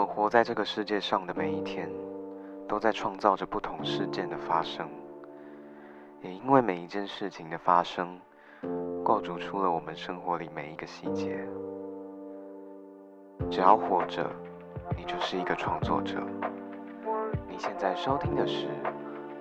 [0.00, 1.86] 我们活在这个世界上的每一天，
[2.66, 4.88] 都在创造着不同事件的发生，
[6.22, 8.18] 也因为每一件事情的发生，
[9.04, 11.46] 构筑出了我们生活里每一个细节。
[13.50, 14.26] 只要活着，
[14.96, 16.16] 你就是一个创作者。
[17.46, 18.68] 你现在收听的是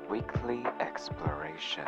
[0.10, 1.88] Weekly Exploration。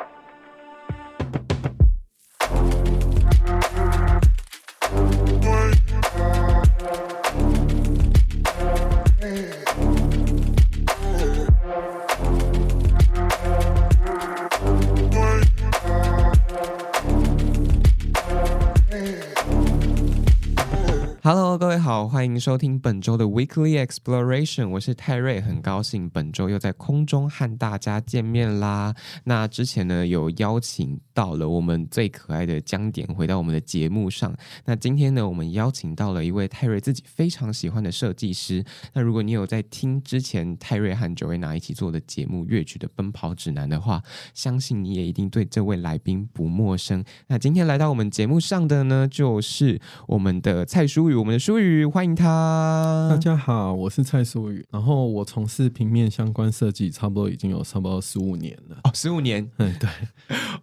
[21.71, 28.93] 位好，欢迎收听本周的 Weekly Exploration，我是泰瑞，很高兴本周又在空中和大家见面啦。
[29.23, 34.35] 那之前呢，有邀请到了我们最可爱的江点回到我们的节目上。
[34.65, 38.61] 那今天呢，我们邀请到了一位泰瑞自己非常喜欢的设计师。
[38.91, 47.01] 那如果你有在听之前泰瑞和 Joanna 一起做的节目《乐曲的奔跑指南》的话，相信你也一定对这位来宾不陌生。
[47.27, 51.15] 那今天来到我们节目上的呢，就是我们的蔡书宇。
[51.15, 51.60] 我们的书宇，
[51.91, 53.07] 欢迎他。
[53.09, 54.65] 大家好，我是蔡淑宇。
[54.71, 58.77] 然后我从事平面相关设计，差不多已经有差不多十五年了。
[58.83, 59.89] 哦，十五年，嗯，对。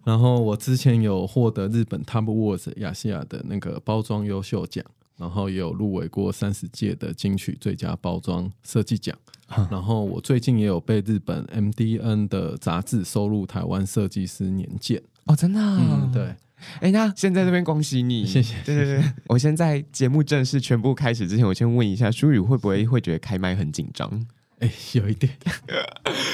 [0.03, 4.83] 然后我之前有获得日本 Top Words 亚细亚的那个包装优秀奖，
[5.17, 9.15] 然后也有入围过三十届的金曲最佳包装设计奖。
[9.57, 15.01] 嗯、然后我最近也有被日本 MDN 的杂志收入台湾设计师年鉴。
[15.25, 15.77] 哦，真的、啊？
[15.79, 16.35] 嗯，对。
[16.81, 18.55] 哎，那现在这边恭喜你， 谢谢。
[18.65, 24.25] 对对对， 我先在节目正式全部开始之前，我先问一下，舒宇会不会会觉得开麦很紧张？
[24.59, 25.31] 哎，有一点，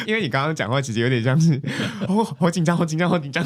[0.07, 1.61] 因为你刚刚讲话其实有点像是，
[2.07, 3.45] 哦，好紧张，好紧张，好紧张。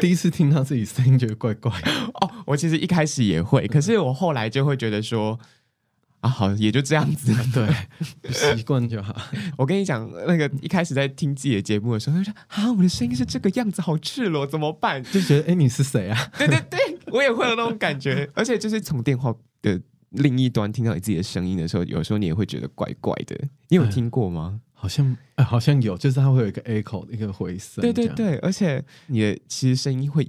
[0.00, 1.72] 第一次听到自己声音觉得怪怪。
[2.14, 5.38] 哦，我其实一开始也会，可是我后来就会觉得说。
[6.20, 9.14] 啊，好，也就这样子， 对，习惯就好。
[9.56, 15.02] 我跟你讲，那个一开始在听自己的节目的时候，就说啊，我的声音是这个样子，好赤裸，怎么办？
[15.04, 16.30] 就觉得，哎、欸，你是谁啊？
[16.36, 16.78] 对对对，
[17.12, 18.28] 我也会有那种感觉。
[18.34, 19.80] 而且就是从电话的
[20.10, 23.38] 另一端听到你自己的声音的时候，有时候你也会觉得怪怪的。
[23.68, 24.60] 你有听过吗？
[24.60, 27.80] 哎、好像、哎，好像有，就是它会有一个 echo 一个回声。
[27.80, 30.28] 对对对，而且你的其实声音会。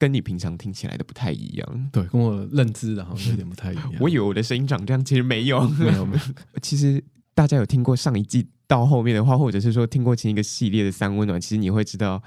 [0.00, 3.92] 跟你平常听起来的不太一样，对，跟我认知的好像有点不太一样。
[4.00, 6.22] 我以为我的声音长这样，其实没有，没有，没有。
[6.62, 12.22] 其实大家有听过上一季到后面的话，或者是说听过前一个系列的三温暖，其实你会知道，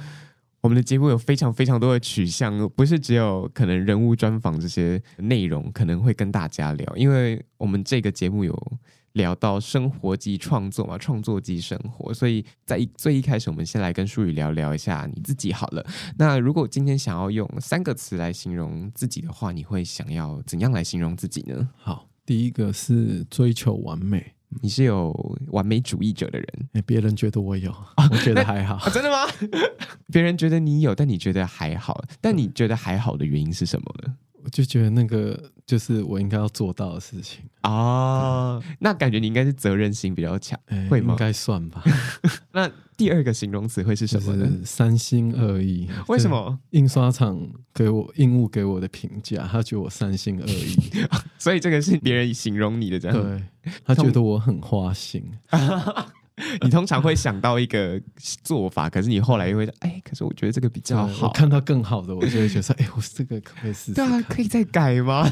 [0.61, 8.77] 我们的节目有非常非常多的取向，不是只有可能人物专访这些内容可能会跟大家聊，因为我们这个节目有。
[9.13, 15.85] 聊到生活及创作嘛，创作及生活，所以在一最一开始，我们先来跟书宇聊聊一下你自己好了。
[16.17, 21.69] 那如果今天想要用三个词来形容自己的话，你会想要怎样来形容自己呢？
[21.77, 25.11] 好，第一个是追求完美，你是有
[25.49, 29.27] 完美主义者的人，欸、别人觉得我有，啊我觉得还好，啊、真的吗？
[30.11, 34.15] 别人觉得你有，但你觉得还好，但你觉得还好的原因是什么呢？
[34.43, 41.13] 我就觉得那个就是我应该要做到的事情啊，那感觉你应该是责任心比较强，欸、会吗？
[41.13, 41.83] 应该算吧。
[42.51, 44.45] 那第二个形容词会是什么呢？
[44.45, 45.87] 就是三心二意。
[46.07, 46.59] 为什么？
[46.71, 47.39] 印刷厂
[47.73, 50.75] 给我印务给我的评价，他觉得我三心二意，
[51.39, 53.17] 所以这个是别人形容你的这样。
[53.17, 53.43] 对，
[53.85, 55.23] 他觉得我很花心。
[56.61, 58.01] 你通常会想到一个
[58.43, 61.27] 做法，可是你后来又会说，哎，可是我觉得这个比较好。
[61.27, 63.93] 我看到更好的，我就会觉得说，哎，我这个可不可以试试？
[63.93, 65.29] 对啊，可以再改吗？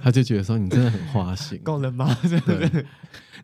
[0.00, 2.16] 他就觉得说，你真的很花心， 够了吗？
[2.46, 2.86] 对。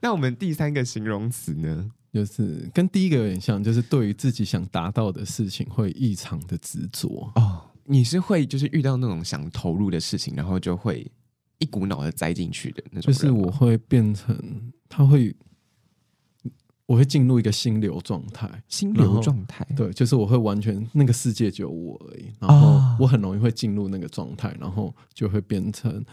[0.00, 7.62] 那我们第三个形容词呢，就是跟第一个有点像，就是对于自己想达到的事情会异常的执着哦。
[7.86, 11.10] 你是会就是遇到那种想投入的事情，然后就会
[11.58, 13.12] 一股脑的栽进去的那种。
[13.12, 14.38] 就是我会变成
[14.88, 15.34] 他会。
[16.86, 26.04] 我会进入一个心流状态，心流状态，对，就是我会完全那个世界只有我而已，然后我很容易会进入那个状态，然后就会变成，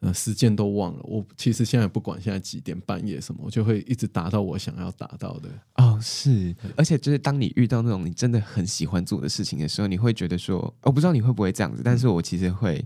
[0.00, 1.00] 呃，时间都忘了。
[1.04, 5.48] 我其实现在不管现在几点半夜什么，我就会一直达到我想要达到的。
[5.76, 12.84] 哦，是，而且就是当你遇到那种你真的很喜欢做的事情的时候，你会觉得说，我不知道你会不会这样子，但是我其实会。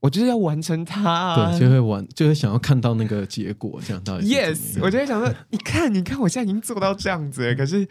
[0.00, 4.26] 我就是要完成它，啊，对，就会完，就会想要看到那个结果，这样到底。
[4.26, 7.54] Yes，我就会想说，你看，你看，我现在已经做到这样子了。
[7.54, 7.86] 可是，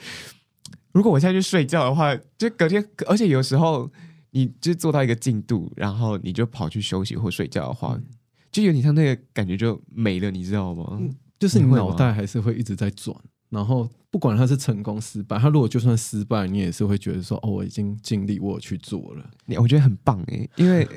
[0.91, 3.87] 如果我现在去睡觉的话，就隔天，而且有时候，
[4.31, 8.03] 你就做到一个进度，然后你就跑去休息或睡觉的话，嗯、
[8.51, 10.97] 就有点像那个感觉就没了，你知道吗？
[10.99, 13.15] 嗯、就是你脑袋还是会一直在转，
[13.51, 19.29] 然后不管它是成功失败，它如果就算失败，你也是会觉得说，哦，我已经尽力，我去做了。
[19.57, 20.87] 我觉得很棒哎，因为。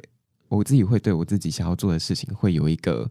[0.56, 3.10] 我自己会对我自己想要做的事情会有一个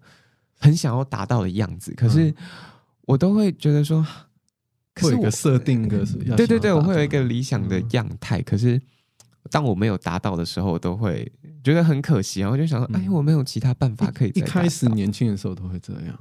[0.60, 2.34] 很想要达到的样子，可是
[3.06, 4.06] 我都会觉得说，
[4.94, 8.80] 可是会有一个设定个是对对对，我会有一个理想的样态，可是
[9.50, 11.32] 当我没有达到的时候，我都会
[11.64, 14.30] 觉得很可惜，然后就想说，哎，我没有其他办法可以。
[14.36, 16.20] 一开始年轻的时候都会这样，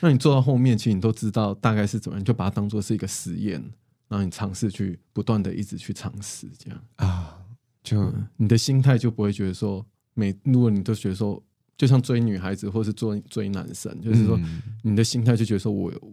[0.00, 3.62] 那你做到后面，其实你都知道大概是怎么样，你就把它当做是一个实验，
[4.08, 6.80] 然后你尝试去不断的一直去尝试，这样。
[6.96, 7.36] 啊，
[7.82, 9.84] 就你的心态就不会觉得说，
[10.14, 11.42] 每如果你都觉得说。
[11.76, 14.38] 就像追女孩子，或是追追男生，就是说，
[14.82, 16.12] 你的心态就觉得说我，我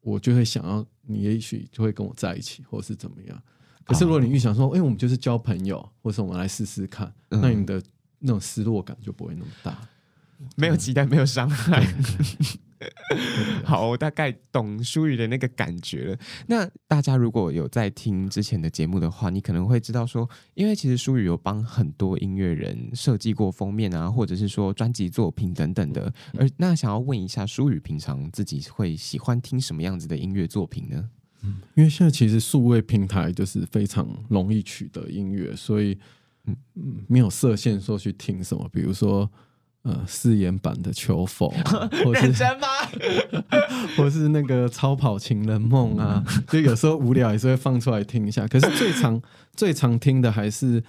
[0.00, 3.42] 我就会想要你，也许就会跟我在一起，或是怎么样。
[3.84, 7.80] 可是如果你预想说，哎、欸，我们就是交朋友，或是我们来试试看，那你的
[8.20, 9.86] 那种失落感就不会那么大，
[10.56, 11.86] 没有期待，没有伤害。
[13.64, 16.18] 好，我大概懂舒宇的那个感觉了。
[16.46, 26.12] 那大家如果有在听之前的节目的话，你可能会知道说，因为其实舒宇有帮很多音乐人设计过封面啊，或者是说专辑作品等等的。
[26.38, 31.10] 而那想要问一下，舒宇平常自己会喜欢听什么样子的音乐作品呢？
[31.42, 35.98] 嗯，因为现在其实数位平台就是非常容易取得音乐，所以
[36.46, 39.30] 嗯嗯，没有设限说去听什么，比如说。
[39.82, 41.48] 呃，誓言版的求否，
[42.04, 42.68] 或是真吗？
[43.98, 48.46] 或是那个超跑情人梦啊，就有时候无聊也是会放出来听一下。
[48.46, 49.20] 可是最常
[49.56, 50.80] 最常听的还是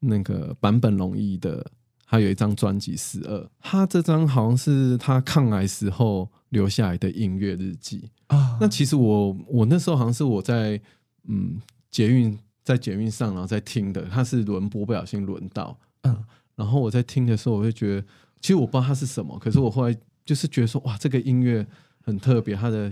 [0.00, 1.64] 那个坂本龙一的，
[2.06, 8.58] 他有一张专辑《十二》，他这张好像是他抗癌时候留下来的音乐日记啊。
[8.60, 10.78] 那其实我我那时候好像是我在
[11.26, 11.58] 嗯
[11.90, 16.22] 捷运在捷运上然后在听的，他是轮播不小心轮到，嗯，
[16.54, 18.06] 然后我在听的时候，我会觉得。
[18.42, 21.64] 其实我不知道它是什么，可是我后来就是觉得说，哇，这个音乐
[22.00, 22.90] 很特别，它的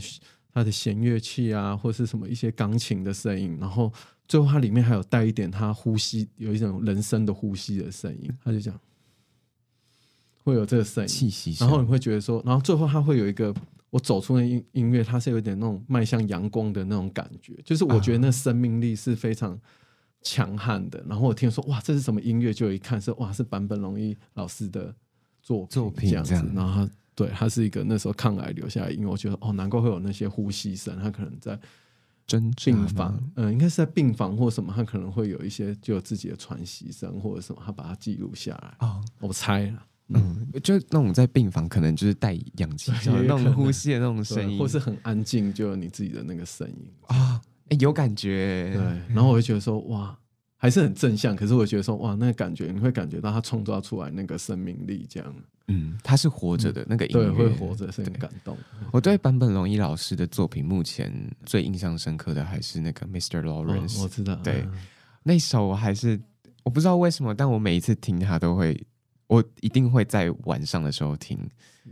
[0.55, 3.93] 它的弦乐器啊，或是什么一些钢琴的声音，然后
[4.29, 8.79] 最后它里面还有带一点它呼吸，有一种人声的呼吸的声音，他就讲
[10.44, 13.53] 会有这个声音，气息，然后你会觉得说，然后最后它会有一个
[13.91, 19.61] 我走出那音音乐，它是有点那种迈向阳光的那种感觉，就是我觉得那生命力是非常
[20.23, 21.05] 强悍的。
[21.08, 22.53] 然后我听说，哇，这是什么音乐？
[22.55, 24.94] 就一看是哇，是坂本龙一老师的。
[25.43, 26.51] 作作品这样子，样。
[26.55, 31.59] 然后他对他是一个那时候抗癌留下来，因为我觉得哦，难怪会有那些呼吸声，他可能在
[32.65, 46.93] 病房，嗯，应该是在病房或什么，他可能会有一些就有自己的喘息声或者什么，他把它记录下来啊，哦、我猜了，嗯，就那种在病房可能就是带氧气，那种呼吸的那种声音，或是很安静，就有你自己的那个声音。
[47.09, 48.83] 啊，哎，有感觉，对，
[49.15, 50.17] 然后我就觉得说哇。
[50.62, 55.35] 还是很正向，可是我觉得说哇，那个感觉你会感觉到他创造出来那个生命力，这样，
[55.69, 58.55] 嗯，他是活着的、嗯、那个音乐，对，会活着是很感动。
[58.93, 61.11] 我对坂本龙一老师的作品，目前
[61.47, 63.41] 最印象深刻的还是那个 Mr.
[63.41, 64.75] Lawrence，、哦、我知道，对，嗯、
[65.23, 66.21] 那首我还是
[66.63, 68.79] 我不知道为什么，但我每一次听他都会，
[69.31, 71.38] 我一定会在晚上的时候听，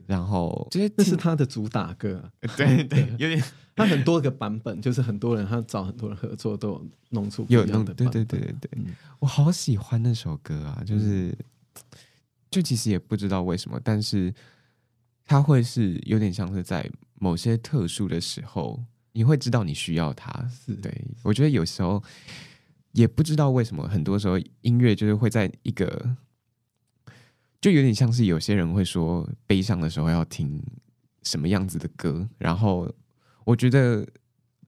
[0.07, 2.21] 然后这是他的主打歌，
[2.59, 3.41] 对对，有点。
[3.77, 8.87] 他很多个版本，就是很多人他找很多人合作，都有弄出有弄的，对对对对对，嗯、
[9.21, 10.83] 我好喜欢那首歌啊！
[10.85, 11.33] 就是，
[12.51, 14.35] 就其实也不知道为什么，但是
[15.25, 16.91] 他会是有点像是在
[17.21, 18.83] 某些特殊的时候，
[19.13, 20.29] 你会知道你需要它。
[20.49, 20.93] 是对，
[21.23, 22.03] 我觉得有时候
[22.91, 26.17] 也不知道为什么，很多时候音乐就是会在一个，
[27.61, 30.63] 就有点像是有些人会说悲伤的时候要听
[31.23, 32.93] 什么样子的歌，然后。
[33.45, 34.07] 我觉得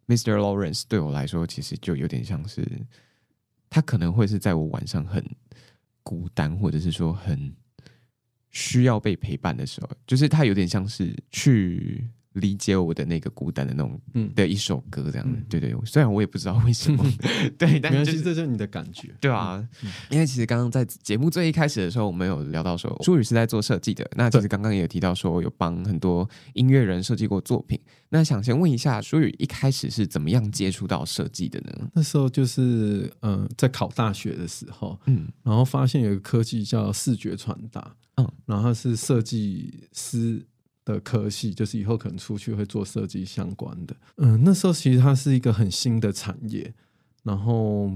[0.06, 0.36] Mr.
[0.36, 2.66] Lawrence 对我来说，其实就有点像是
[3.68, 5.22] 他可能会是在我晚上很
[6.02, 7.54] 孤单，或者是说很
[8.48, 12.08] 需要被陪伴的时候，就是他有点像是去。
[12.34, 31.90] 理解我的那个孤单的那种，嗯，的一首歌这样的，嗯、对对，虽然我也不知道为什么，嗯、 对，但是、就是、这就是你的感觉，对啊，嗯、因为其实刚刚在节目最一开始的时候，我们有聊到说，书宇是在做设计的，那其实刚刚也有提到说，有帮很多音乐人设计过作品，那想先问一下，舒宇一开始是怎么样接触到设计的呢？
[31.94, 40.46] 那时候就是嗯、呃，在考大学的时候，嗯，然后发现有一个科技叫视觉传达，嗯，然后是设计师。
[40.92, 46.72] 的科系就是以后可能出去会做设计相关的，嗯，那时候其实它是一个很新的产业，
[47.22, 47.90] 然后，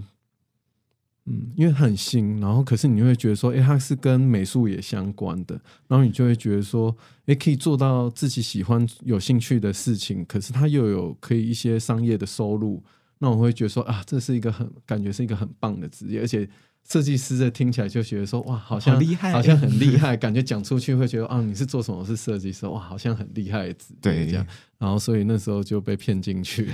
[1.26, 5.54] 嗯，因为很新，然后可是你会觉得说，哎，它是跟美术也相关的，
[5.88, 6.94] 然后你就会觉得说，
[7.26, 12.82] 哎，可以做到自己喜欢、有兴趣的事情，可是它又有可以一些商业的收入，
[13.18, 16.48] 那我会觉得说，啊，这是一个很感觉是一个很棒的职业，而且
[16.86, 21.98] 设计师的听起来就觉得说哇，好像好厉害，好像很厉害，感觉讲出去会觉得啊，你是做什么？
[21.98, 24.46] 我是设计师，哇，好像很厉害对，这样。
[24.78, 26.68] 然后所以那时候就被骗进去，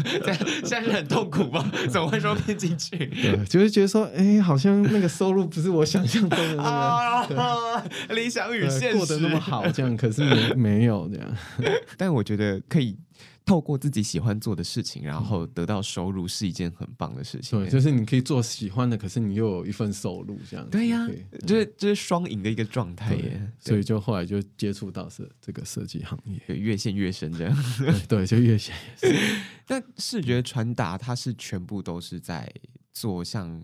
[0.64, 1.70] 现在是很痛苦吧？
[1.90, 2.96] 怎么会说骗进去？
[3.20, 11.36] 对，就是觉得说，哎，好像那个收入不是我想象中的那个、啊、理想与现实过得那么好，这样可是没没有这样。
[11.98, 12.96] 但我觉得可以。
[13.44, 17.58] 透过自己喜欢做的事情，然后得到收入，是一件很棒的事情。
[17.58, 20.68] 对，就是你可以做喜欢的，可是你又有一份收入，这样。
[20.70, 21.10] 对呀、啊，
[21.46, 23.52] 就是就是双赢的一个状态耶。
[23.58, 27.56] 所以就后来就接触到设这个设计行业，越陷越深这样。
[27.78, 29.20] 对， 对，就越陷越深。
[29.66, 32.52] 但视觉传达，它是全部都是在
[32.92, 33.62] 做像。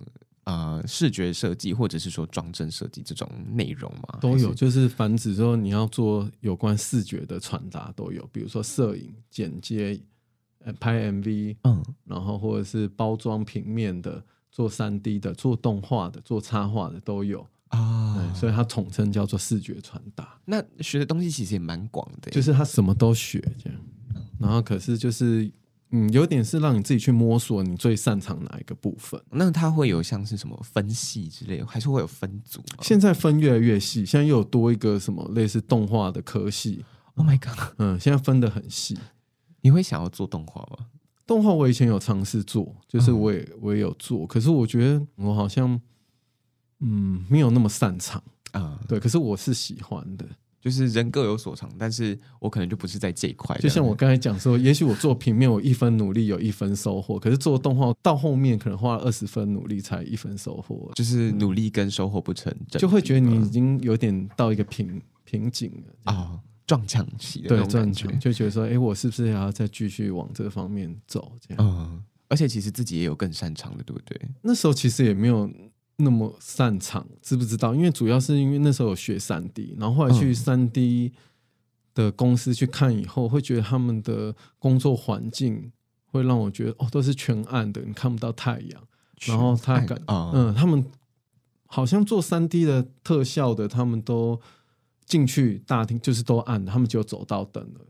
[0.48, 4.54] 呃，视觉设计或者是说装帧设计这种内容嘛，都有。
[4.54, 10.00] 就是凡指说你要做有关视觉的传达都有，比如说摄影、剪接、
[10.80, 18.32] 拍 MV，嗯，然后或者是包装平面的、做三 D 的、做动画的、做插画的都有啊。
[18.34, 20.40] 所以它统称叫做视觉传达。
[20.46, 23.78] 那学的东西其实也蛮广的，就是他什么都学这样。
[24.40, 25.52] 然后可是就是。
[25.90, 29.18] 嗯，有点是让你自己去摸索你最擅长哪一个部分。
[29.30, 32.62] 那它会有像是什么分系之类的，还是会有分组？
[32.82, 36.84] 现在分越来越细，现在又有多一个什么类似动画的科系。
[37.14, 37.74] Oh my god！
[37.78, 38.98] 嗯，现在分的很细。
[39.62, 40.86] 你会想要做动画吗？
[41.26, 45.80] 动画我以前有尝试做，就是我也、嗯、我也有做，可是我觉得我好像
[46.80, 48.78] 嗯没有那么擅长啊。
[48.86, 50.24] 对，可是我是喜欢的。
[50.60, 53.56] 就是人各有所长，但是我可能就不是在这一块。
[53.58, 71.32] 就像我刚才讲说，也许我做平面，我一分努力有一分收获，可是做动画到后面可能花了二十分努力才一分收获，就是努力跟收获不成正比，就会觉得你已经有点到一个瓶瓶颈了啊，撞墙期的对撞墙，就觉得说，哎，我是不是还要再继续往这方面走？
[71.40, 74.20] 这样，嗯，而且其实自己也有更擅长的，对不对？
[74.42, 75.48] 那时候其实也没有。
[75.98, 77.74] 那么擅长，知不知道？
[77.74, 81.12] 因为主要是因为那时候有学三 D，然后后来去三 D
[81.92, 85.72] 的公司去看以后，会觉得他们的工作环境
[86.06, 88.82] 会让我觉得哦，都是全暗的，你看不到太阳。
[89.26, 90.86] 然后他感，嗯，他们
[91.66, 94.40] 好像做三 D 的特效的，他们都
[95.04, 97.80] 进去大厅就是都暗的，他们就走到灯了。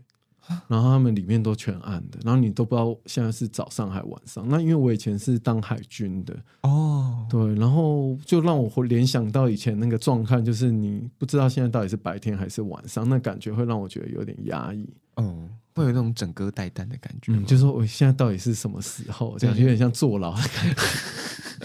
[0.66, 4.46] 然后他们里面都全暗的，然后你都不知道现在是早上还是晚上。
[4.48, 14.88] 那因为我以前是当海军的哦，对，然后就让我会联想到以前那个状态，就是你不知道现在到底是白天还是晚上，那感觉会让我觉得有点压抑。
[15.16, 19.36] 嗯，会有那种整个带弹的感觉，嗯，就是说我现在到底是什么时候？
[19.38, 20.82] 这样有点像坐牢的感觉。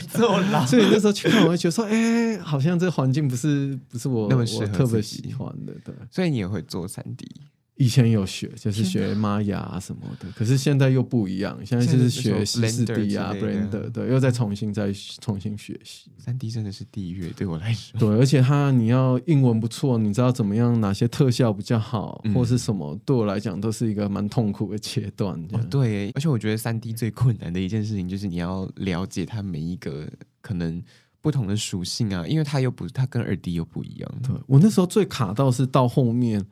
[0.17, 0.65] 坐牢。
[0.65, 5.73] 所以那时候去看，我会觉得说，哎，好像这个环境不是不是我那么我特别喜欢的。
[5.85, 7.27] 对，所以你也会做三 D。
[7.75, 11.57] 以前有学，就是学玛雅啊什么的，可是现在又不一样。
[11.65, 16.11] 现在就是学四 D 啊，Blender，对，又再重新再重新学习。
[16.19, 17.99] 三 D 真的是地狱，对我来说。
[17.99, 25.35] 对，而且它你要英文不错，你知道怎么样，哪些特效比较好，嗯、或是什么，对我来讲都是一个蛮痛苦的阶段。
[25.53, 30.07] 哦，对，而且我觉得三 D 最困难的一件事情就是你要了解它每一个
[30.41, 30.79] 可能
[31.21, 34.11] 不同的属性啊，因为它又不，它跟二 D 又不一样。
[34.21, 36.45] 对，我那时候最卡到是到后面。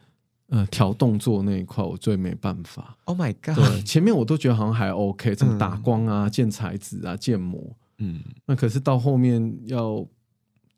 [0.51, 2.97] 呃，调动作那一块我最没办法。
[3.05, 3.55] Oh my god！
[3.55, 10.05] 对，前面我都觉得好像还 OK，怎么打光啊、建、嗯、材质啊、建模，嗯，那可是到后面要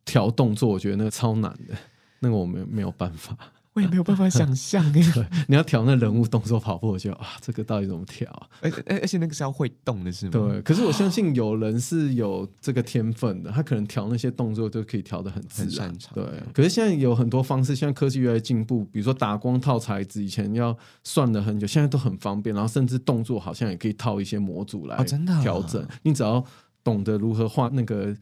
[0.05, 1.75] 调动作，我觉得那个超难的，
[2.19, 3.35] 那个我没没有办法。
[3.73, 8.29] 我也没有办法想象 哎，你要调那人物动作跑步，我就啊，这个到底怎么调？
[8.61, 10.31] 而而而且那个是要会动的，是吗？
[10.31, 10.61] 对。
[10.61, 15.91] 可是我相信有人是有这个天分的，他可能调那些动作都可以调的很自然。
[16.13, 16.23] 对。
[16.53, 22.55] 可是现在有很多方式，现在科技越来越进步，比如说打光套材质，以前要算了很久，现在都很方便。
[22.55, 25.03] 然后甚至动作好像也可以套一些模组来
[25.41, 25.83] 调整。
[26.03, 26.45] 你只要
[26.83, 28.15] 懂得如何画那个。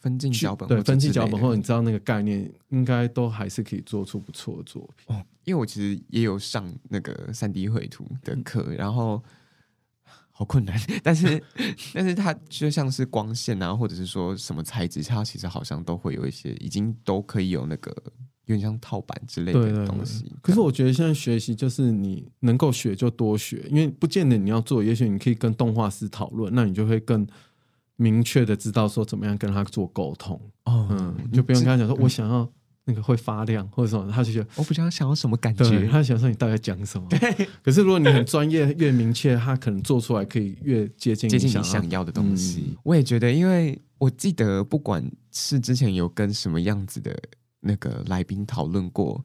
[0.00, 5.14] 分镜脚本，对，分镜脚本后，你知道那个概念，应该都还是可以做出不错的作品。
[5.14, 9.22] 哦，因为我其实也有上那个三 D 绘图的课，嗯、然后
[10.30, 11.42] 好困难，但是
[11.92, 17.94] 但是它就像是光线啊，或者是说什么材质，它其实好像都会有一些，已经都可以有那个
[18.46, 20.20] 有点像套板之类的东西。
[20.20, 27.26] 对对对，可是我觉得现在学习就是你能够学就多学，因为不见得你要做，也许你可以跟动画师讨论，那你就会更。
[28.00, 32.50] 明确的知道说怎么样跟他做沟通，哦，嗯，你就不用跟他讲说，我想要
[32.86, 37.06] 那个会发亮或者什么，他就觉得我不知道想要什么感觉，他想说你大概讲什么。
[37.10, 42.64] 对，可是如果你很专业，越明确，他可能做出来可以越接近接近你想要的东西。
[42.68, 47.14] 嗯，我也觉得，因为我记得不管是之前有跟什么样子的
[47.60, 49.22] 那个来宾讨论过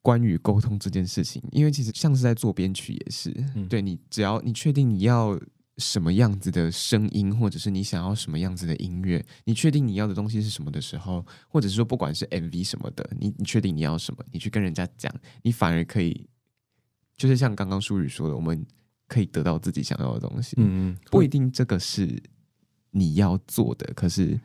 [0.00, 3.34] 关于沟通这件事情，因为其实像是在做编曲也是，
[3.68, 5.36] 对，你只要你确定你要。
[5.82, 15.12] 什么样子的声音，或者是你想要什么样子的音乐，你确定你要的东西是什么的时候，或者是说不管是 MV 什么的，你你确定你要什么，你去跟人家讲，
[15.42, 16.28] 你反而可以，
[17.16, 18.64] 就是像刚刚淑宇说的，我们
[19.08, 20.54] 可以得到自己想要的东西。
[20.58, 22.22] 嗯嗯，不一定这个是
[22.92, 24.40] 你要做的，可是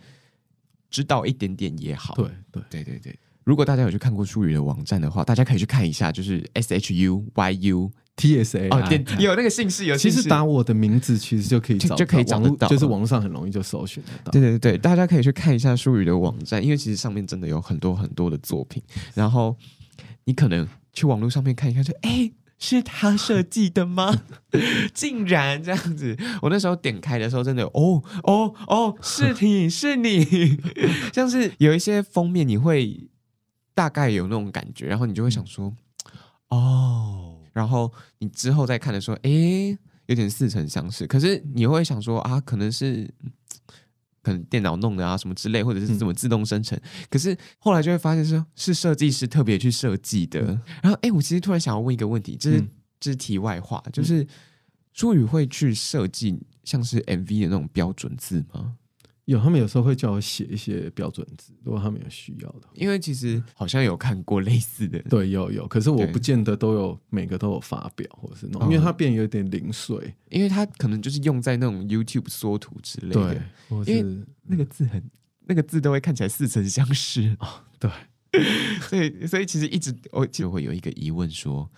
[0.90, 2.16] 知道一点点也好。
[2.16, 3.20] 对对对对对。
[3.48, 7.92] 如果大家有去看过舒宇的网站的话，大家可以去看一下，就是 S H U Y U。
[8.18, 8.84] T S A 哦，
[9.20, 14.32] 有那个姓氏，有其实打我的名字，其实就可以找，就可以找得到，就是网络上很容易就搜寻得到。
[14.32, 18.82] 对对对，大家可以去看一下舒宇的网站，因为其实上面真的有很多很多的作品。
[19.14, 19.56] 然后
[20.26, 24.24] 你可能去网络上面看一看，就哎，是他设计的吗？
[24.96, 26.18] 竟然这样子！
[26.42, 30.58] 我那时候点开的时候，真的哦哦哦，是你是你，
[31.14, 33.08] 像是有一些封面，你会
[33.78, 35.72] 大概有那种感觉，然后你就会想说，
[36.48, 37.38] 哦。
[37.54, 41.06] 然后你之后再看的时候，诶，有点似曾相识。
[41.06, 43.08] 可是你会想说啊，可能是
[44.24, 46.76] 可能电脑弄的啊，什么之类，或者是怎么自动生成。
[46.78, 50.40] 嗯、可是后来就会发现说，是是设计师特别去设计的。
[50.42, 52.64] 嗯、然后，诶，我其实突然想要问一个问题，这是
[53.00, 54.28] 这是题外话，就是
[54.92, 58.76] 朱宇会去设计像是 MV 的那种标准字吗？
[59.28, 62.62] 有，他们有时候会叫我写一些标准字，如果他们有需要的。
[62.74, 73.36] 因为其实好像有看过类似的，对，有有，可是我不见得都有每个都有发表，或者是弄，因为它变有点零碎，因为它可能就是用在那种 YouTube 缩图之类的，
[73.70, 75.04] 对，因为那个字很，
[75.46, 77.36] 那个字都会看起来似曾相识。
[77.42, 77.92] 哦，对，
[78.80, 81.70] 所以所以其实一直我就会有一个疑问说，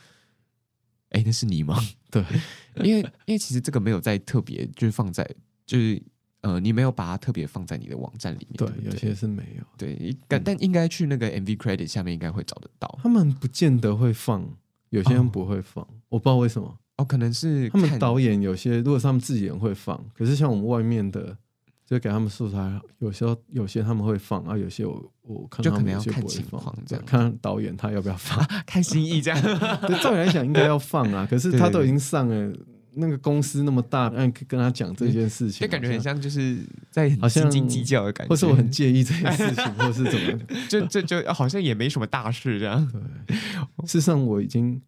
[1.09, 1.75] 哎，那是你吗？
[2.11, 2.23] 对，
[2.85, 5.27] 因为因为其实这个没有在特别就是放在
[5.65, 5.99] 就是。
[6.41, 13.00] 呃，你没有把它特别放在你的网站里面，对，对对有些是没有，对，但、嗯、但应该去那个 MV credit 下面应该会找得到。
[13.03, 14.48] 他们不见得会放，
[14.89, 16.77] 有些人不会放，哦、我不知道为什么。
[16.96, 21.38] 哦，可能是他们导演有些，如果是他们自己人会放，可是像我们外面的，
[21.86, 29.41] 就给他们素材，有时候有些他们会放啊，有些我我看他们有些不会放，就可能要看情况这样，看导演他要不要放， 啊、看心意这样。
[29.41, 32.53] 对，照理来讲应该要放啊，可是他都已经上了。
[32.93, 42.86] 那个公司那么大，嗯，跟他讲这件事情，就感觉很像就是在很斤斤计较的感觉，或是我很介意这件事情，或是怎么， 就就就好像也没什么大事这样。
[43.27, 43.38] 对，
[43.86, 44.81] 事实上我已经，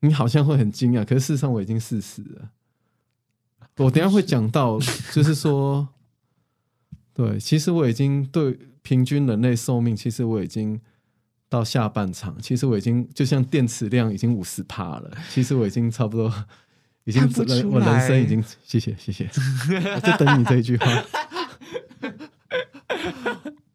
[0.00, 2.50] 你好像会很惊讶，可是事实上我已经四十了。
[3.78, 4.78] 我等一下会讲到，
[5.12, 5.88] 就是说，
[7.14, 10.80] 对，其实我已经对平均人类寿命，其实我已经
[11.48, 16.32] 到下半场，其实我已经就像电池量已经五十趴了，其实我已经差不多。
[17.08, 19.26] 已经人，我人生已经谢谢谢谢，
[19.96, 20.86] 我就等你这一句话。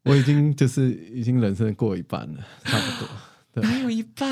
[0.03, 3.09] 我已经就是已经人生过一半了，差不多。
[3.55, 4.29] 对，还有一半。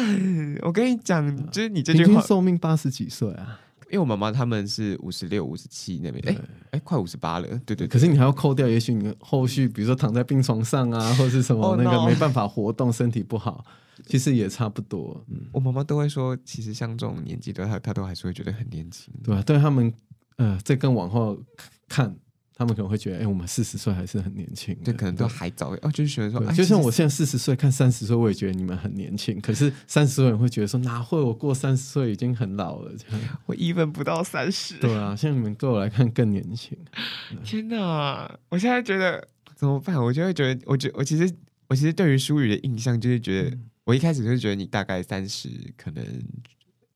[0.62, 3.60] 我跟你讲，就是你这句话，寿命八十几岁啊。
[3.90, 6.42] 因为我妈妈他们是五十六、五十七那边，哎
[6.74, 7.48] 哎，快五十八了。
[7.66, 7.88] 对对。
[7.88, 13.66] 可是你还要扣掉，也许你后续，比如说躺在病床上啊，或者是什么那个没办法活动，身体不好。
[14.06, 19.94] 其实也差不多，嗯，我妈妈都会说，其实像这种年纪的她，她都还是会觉得很年轻，对啊，对他们，
[20.38, 21.42] 呃，再更往后
[21.88, 22.16] 看，
[22.56, 36.78] 他们可能会觉得，哎，我们四十岁还是很年轻，对，可能都还早，哦，就是觉得说，就像我现在四十岁看三十岁，我也觉得你们很年轻，可是三十岁人会觉得说，哪会我过三十岁已经很老了，这样，我一分不到三十，对啊，像你们对我来看更年轻，
[37.44, 39.96] 天哪，我现在觉得怎么办？
[39.96, 41.34] 我就会觉得，我觉我其实
[41.68, 43.58] 我其实对于淑宇的印象就是觉得。
[43.84, 46.06] 我一开始就觉得你大概三十，可能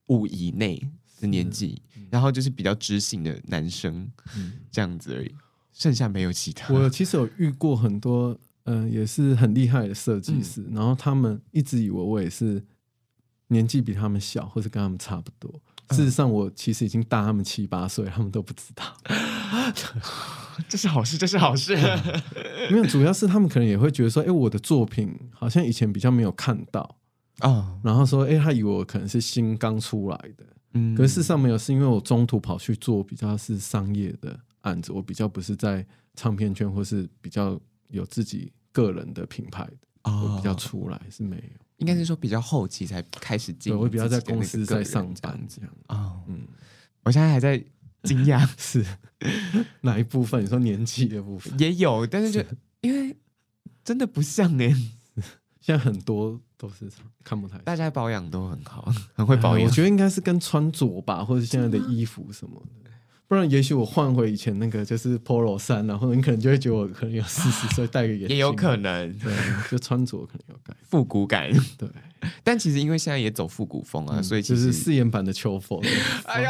[0.07, 0.81] 五以内
[1.19, 5.35] 的年纪，嗯、然后就是比较知性的男生，嗯、这样子而已，
[5.73, 6.73] 剩下没有其他。
[6.73, 12.63] 我其实有遇过很多，嗯、呃，也是很厉害的设计师，嗯、然后他们一直以为我也是
[13.47, 15.51] 年纪比他们小，或是跟他们差不多。
[15.91, 18.97] 事实上，我其实已经大他们七八岁，他们都不知道。
[20.69, 21.75] 这是好事，这是好事。
[22.71, 26.81] 没有，主要是他们可能也会觉得说，哎，我的作品好像以前比较没有看到
[27.39, 27.49] 啊。
[27.49, 30.45] 哦、然后说，哎，他以为我可能是新刚出来的。
[30.73, 39.87] 嗯，可是事实上没有，是因为我中途跑去做比较是商业的案子，我比较不是在唱片圈或是比较有自己个人的品牌的。
[40.03, 41.65] 哦，我比较出来是没有。
[41.77, 45.97] 应该是说比较后期才开始进，我比较在公司在上班这样啊。
[45.97, 46.47] 哦、嗯，
[47.03, 47.61] 我现在还在
[48.05, 48.85] 惊讶， 是
[49.81, 50.43] 哪一部分？
[50.43, 52.47] 你说年纪的部分也有，但是就是
[52.81, 53.15] 因为
[53.83, 54.75] 真的不像哎、欸，
[55.59, 56.89] 现在很多都是
[57.23, 59.65] 看不太，大家保养都很好，很会保养、呃。
[59.65, 62.91] 我觉得应该是跟穿着吧，或者现在的衣服什么的。
[63.27, 69.33] 不然也许我换回以前那个就是 Polo 衫，然后你可能就会觉得我可能有四十岁戴个眼镜，也有可能，对，
[69.69, 71.89] 就穿着可能有改复古感，对。
[72.43, 75.79] 但其实因为现在也走复古风啊，嗯、所以就是誓言版的秋佛。
[76.25, 76.49] 哎呦，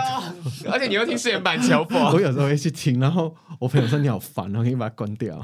[0.72, 5.42] 而且你又听誓言版秋佛， 我有时候会去听，然后我朋友说你好烦，然后可以把它关掉。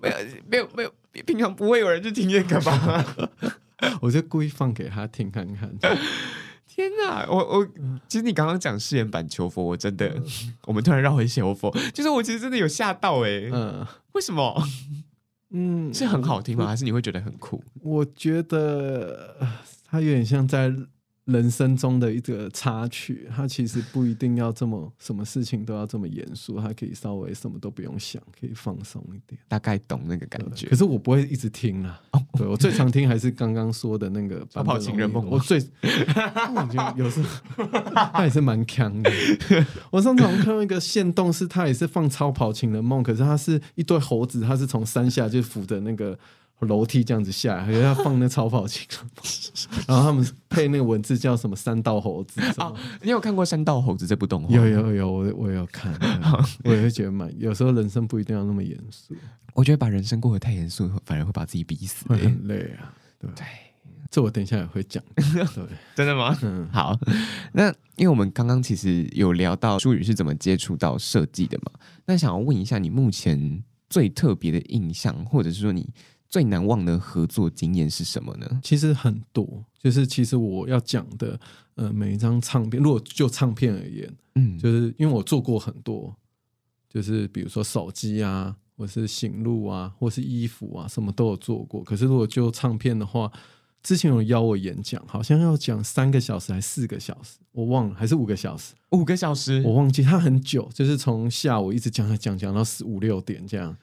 [0.00, 0.16] 没有
[0.48, 0.92] 没有没有，
[1.24, 3.04] 平常不会有人去听这个吧？
[4.00, 5.70] 我就故意放给他听看看。
[6.74, 7.68] 天哪，我我
[8.08, 10.24] 其实你刚刚讲誓言版求佛，我真的，嗯、
[10.64, 14.62] 我们突然绕回求佛，就是我其实真的有吓到哎、欸，嗯，为什么？
[15.54, 16.66] 嗯，是很好听吗？
[16.66, 17.62] 还是你会觉得很酷？
[17.82, 19.36] 我觉得
[19.84, 20.72] 他有点像在。
[21.26, 29.40] 人生中的一个插曲，它其实不一定要这么什么事情都要这么严肃，它可以稍微什么都不用想，可以放松一点。
[29.46, 30.66] 大概懂那个感觉。
[30.66, 32.00] 可是我不会一直听啦。
[32.10, 35.24] 哦，对，我最常听还是刚刚说的那个《超跑情人梦》。
[35.28, 37.64] 我最，我觉得有时候
[38.12, 39.10] 他也是蛮强的。
[39.92, 46.18] 我上次看到一个线动，是他也是放《超跑情人梦》，可是他是一对猴子，他是从山下就扶着那个。
[46.66, 48.86] 楼梯这样子下来，还要放那超跑情，
[49.86, 52.72] 然后他们配那个文字叫什么“三道猴子”啊？
[53.02, 54.54] 你有看过《三道猴子》这部动画？
[54.54, 55.92] 有有有，我我有看，
[56.64, 57.32] 我也会觉得蛮。
[57.38, 59.14] 有时候人生不一定要那么严肃，
[59.54, 62.94] 我觉得把人生过得太严肃，反而会把自己逼死，会很累啊。
[63.18, 63.44] 对，对
[64.10, 65.02] 这我等一下也会讲。
[65.16, 66.38] 对，真的吗？
[66.42, 66.98] 嗯，好。
[67.52, 71.72] 那因为我们刚刚其实有聊到朱宇是怎么接触到设计的嘛？
[72.06, 75.88] 那想要问一下，你目前最特别的印象，或者是说你。
[76.32, 78.60] 最难忘的合作经验是什么呢？
[78.64, 81.38] 其实很多，就是其实我要讲的，
[81.74, 86.16] 呃，每一张唱片，如果就唱片而言，嗯，就是因为我做过很多，
[86.88, 91.84] 就是比如说手机啊，或是行路啊，或是衣服啊，什么都有做过。
[91.84, 93.30] 可是如果就唱片的话，
[93.82, 98.72] 之前有邀我演讲，好像要讲三个小时还是四个小时，我忘了，还是五个小时？
[98.92, 103.76] 五个小时，我忘记，他很久，就是从下午一直讲讲讲讲到四五六点这样。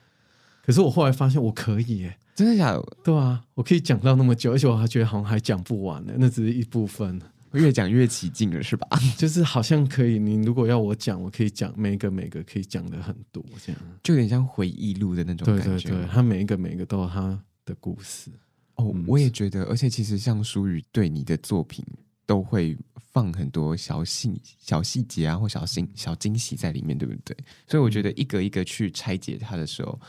[0.65, 2.17] 可是我后来发现我可以耶。
[2.39, 2.81] 真的假的？
[3.03, 6.13] 对啊，我可以讲到那么久，而且我还觉得好像还讲不完呢。
[6.17, 7.21] 那只是一部分，
[7.51, 8.87] 越讲越起劲了，是吧？
[9.19, 15.63] 就是好像可以，你如果要我讲，我可以讲每个每个可以讲的很多，这样就有点像回忆录的那种感觉。
[15.65, 18.31] 对对对，他每一个每一个都有他的故事。
[18.75, 21.83] 哦，嗯、我也觉得，而且其实像书宇对你的作品
[22.25, 22.77] 都会
[23.11, 27.35] 放很多小细小细节啊，或小惊小惊喜在里面，对不对？
[27.67, 29.99] 所以我觉得一个一个去拆解它的时候。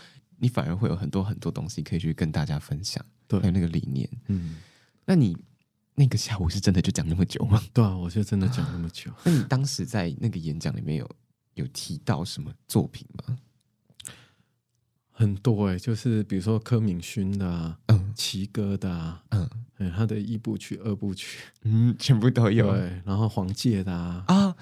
[0.40, 4.56] 你反而会有很多很多东西可以去跟大家分享，对，还有那个理念，嗯，
[5.04, 5.36] 那你
[5.94, 7.62] 那个下午是真的就讲那么久吗？
[7.72, 9.10] 对啊，我就真的讲那么久。
[9.22, 11.08] 那你当时在那个演讲里面有
[11.54, 13.36] 有提到什么作品吗？
[15.12, 22.72] 很多哎、欸，就是比如说柯敏勋的啊，嗯，奇哥的啊，嗯，嗯，他的一部曲、二部曲，嗯，全部都有。
[22.72, 24.56] 对，然后黄玠的啊，啊，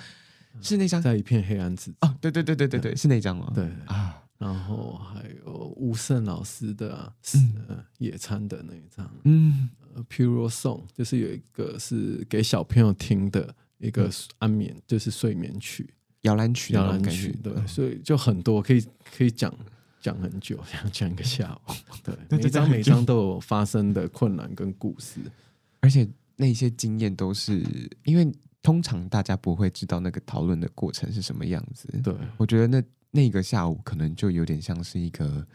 [0.60, 3.52] 是那张在一片黑暗之哦，对对对对对对，是那张吗？
[3.54, 4.20] 对啊。
[4.38, 7.54] 然后还有吴胜老师的、啊嗯。
[7.68, 18.82] 呃、野餐的那一张，嗯、呃、，Pure Song 就是有一个是给小朋友听的一个安眠，嗯、就是睡眠曲，摇篮曲，摇篮曲，对，嗯、所以就很多可以
[19.16, 19.52] 可以讲
[20.00, 21.72] 讲很久，想讲一个下午，
[22.04, 25.20] 对，每一张每一张都有发生的困难跟故事，
[25.80, 27.62] 而且那些经验都是
[28.04, 32.80] 因为通常大家不会知道那个讨论的过程是什么样子，对，我觉得那。
[33.10, 35.46] 那个下午可能就有点像是一个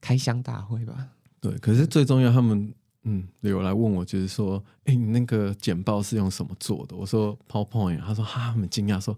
[0.00, 1.08] 开箱大会吧。
[1.40, 2.72] 对，可是最重要，他们
[3.04, 6.96] 嗯有来问我，就是说，哎，你那个简报是用什么做的？
[6.96, 8.00] 我说 PowerPoint。
[8.00, 9.16] 他说哈，他们惊讶说，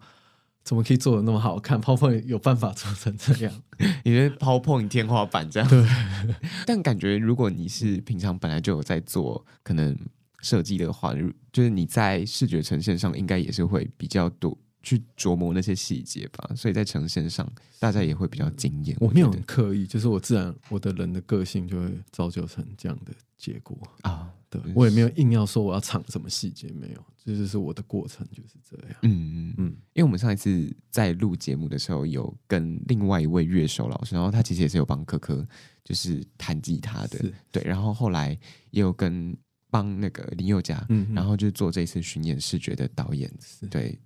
[0.62, 3.62] 怎么可以做的那么好看？PowerPoint 有办法做成这样？
[4.04, 5.68] 因为 PowerPoint 天花板这样。
[5.68, 5.84] 对。
[6.66, 9.96] 但感觉如果你是平常本来就有在做可能
[10.40, 11.12] 设计的话，
[11.52, 14.56] 就是你在视觉呈现上应该也是会比较多。
[14.82, 18.96] 去琢磨那些细节吧，所以在呈现上大家也会比较惊艳。
[19.00, 24.30] 我没有很刻意，就是我自然我的人的个性就会造就成这样的结果啊。
[24.50, 28.96] 对，我也没有硬要说我要藏什么细节，没有，这就是我的过程就是这样。
[29.02, 29.64] 嗯嗯嗯，
[29.94, 35.46] 因为我们上一次在录节目的时候，有跟另外一位乐手老师，然后他其实也是有帮柯柯
[35.84, 38.38] 就是弹吉他的，对，然后后来
[38.72, 39.34] 也有跟
[39.70, 43.32] 帮那个林宥嘉，嗯，然后就做这次巡演视觉的导演，
[43.70, 43.98] 对。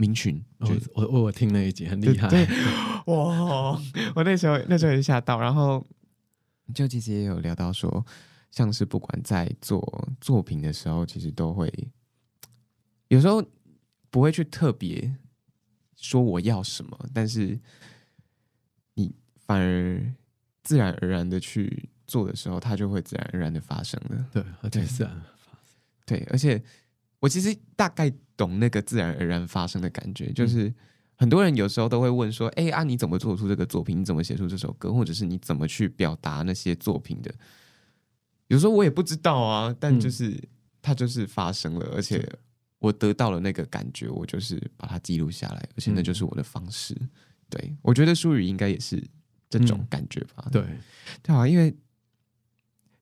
[0.00, 0.42] 民群，
[0.94, 2.46] 我我我听了一集很厉害，对，
[3.12, 3.78] 哇！
[4.14, 5.86] 我那时候那时候也吓到，然后
[6.74, 8.02] 就其实也有聊到说，
[8.50, 11.70] 像是不管在做作品的时候，其实都会
[13.08, 13.44] 有时候
[14.08, 15.14] 不会去特别
[15.94, 17.60] 说我要什么，但是
[18.94, 20.14] 你反而
[20.62, 24.26] 自然而然的去做的时候，它就会自然而然的发生了。
[24.32, 25.76] 对，而且自然发生。
[26.06, 26.62] 对，而且
[27.18, 28.10] 我其实大概。
[28.40, 30.72] 懂那个自然而然发生的感觉，就是
[31.14, 34.00] 很多人有时候都会问说：“哎啊，你怎么做出这个作品？
[34.00, 34.90] 你怎么写出这首歌？
[34.90, 37.30] 或者是你怎么去表达那些作品的？”
[38.48, 40.42] 有时候我也不知道啊，但就是、嗯、
[40.80, 42.26] 它就是发生了，而且
[42.78, 46.96] 我得到了那个感觉，我就是把它记录下来，而且那就是我的方式。
[46.98, 47.10] 嗯、
[47.50, 49.04] 对，我觉得书宇应该也是
[49.50, 50.44] 这种感觉吧？
[50.46, 50.64] 嗯、对，
[51.22, 51.76] 对啊，因为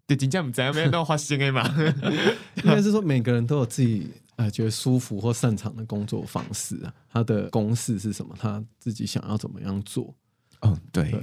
[0.09, 1.63] 对金匠在那边都花心的嘛，
[2.57, 8.35] 应该是说每个人都有自己呃觉得舒服或擅长的工作方式啊，他的公式是什么？
[8.39, 10.15] 他自己想要怎么样做？
[10.63, 11.23] 嗯，对，对，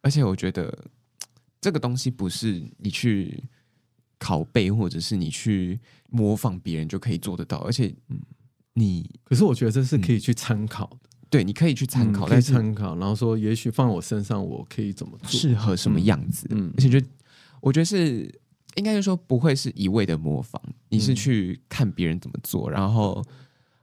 [0.00, 0.72] 而且我觉得
[1.60, 3.42] 这个东西不是你去。
[4.22, 8.20] 拷贝，或者是你去模仿别人就可以做得到，而且，嗯，
[8.74, 17.06] 你可是我觉得这是可以去参考的，嗯，对，你可以去参考，可以参考，然后说，也许放我身上，我可以怎么做，适合什么样子，嗯，而且就
[17.62, 18.30] 我觉得是
[18.76, 23.24] 应该就是说不会是一味的模仿，你是去看别人怎么做，然后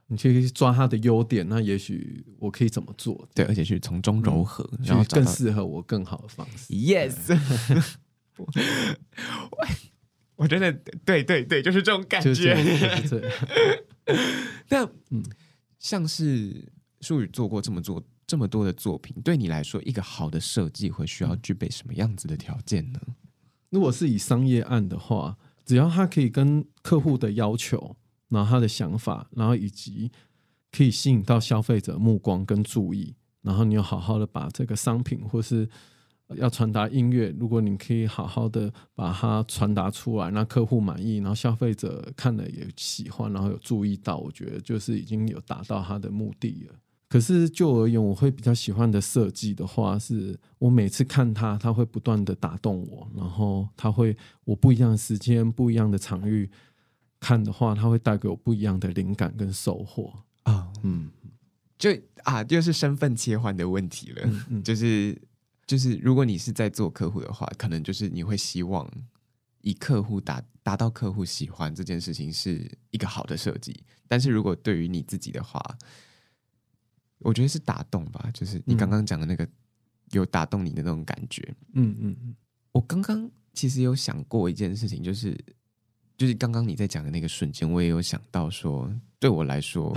[0.06, 7.38] 你去抓他的优点，那也许我可以怎么做，对，而且去从中柔合，然后更适合我更好的方式，yes。
[8.38, 8.46] 我
[10.36, 10.72] 我真的
[11.04, 12.56] 对对对，就是这种感觉。
[14.70, 15.22] 那嗯，
[15.80, 23.00] 像是书宇做过这么做这么多的作品，对你来说，一个好的设计会需要具备什么样子的条件呢？
[23.70, 27.96] 如果是以商业案的话，只要他可以跟客户的要求，
[28.28, 30.10] 然后他的想法，然后以及
[30.70, 35.68] 可以吸引到消费者目光跟注意，然后你要好好的把这个商品或是。
[36.36, 46.74] 要传达音乐，如果你可以好好的把它传达出来，那客户满意，然后消费者看了也喜欢，然后有注意到，我觉得就是已经有达到他的目的了。
[47.08, 56.50] 可是就而言，我会比较喜欢的设计的话，是我每次看它，它会不断的打动我，然后它会我不一样的时间、不一样的场域
[57.18, 60.70] 看的话，它会带给我不一样的灵感跟收获啊。
[60.82, 61.10] 嗯，
[61.78, 61.90] 就
[62.24, 65.20] 啊，就是身份切换的问题了，嗯、就是。
[65.68, 68.90] 就是如果你是在做客户的话，可能就是你会希望
[69.60, 73.78] 以客户达达到客户喜欢这件事情是一个好的设计。
[74.08, 75.62] 但是如果对于你自己的话，
[77.18, 79.48] 我觉得是打动吧，就是你刚刚讲的那个
[80.10, 81.42] 有打动你的那种感觉。
[81.72, 82.36] 嗯嗯嗯。
[82.72, 85.36] 我刚刚其实有想过一件事情，就是
[86.16, 89.96] 就是刚刚你在讲的那个瞬间，我也有想到说，对我来说，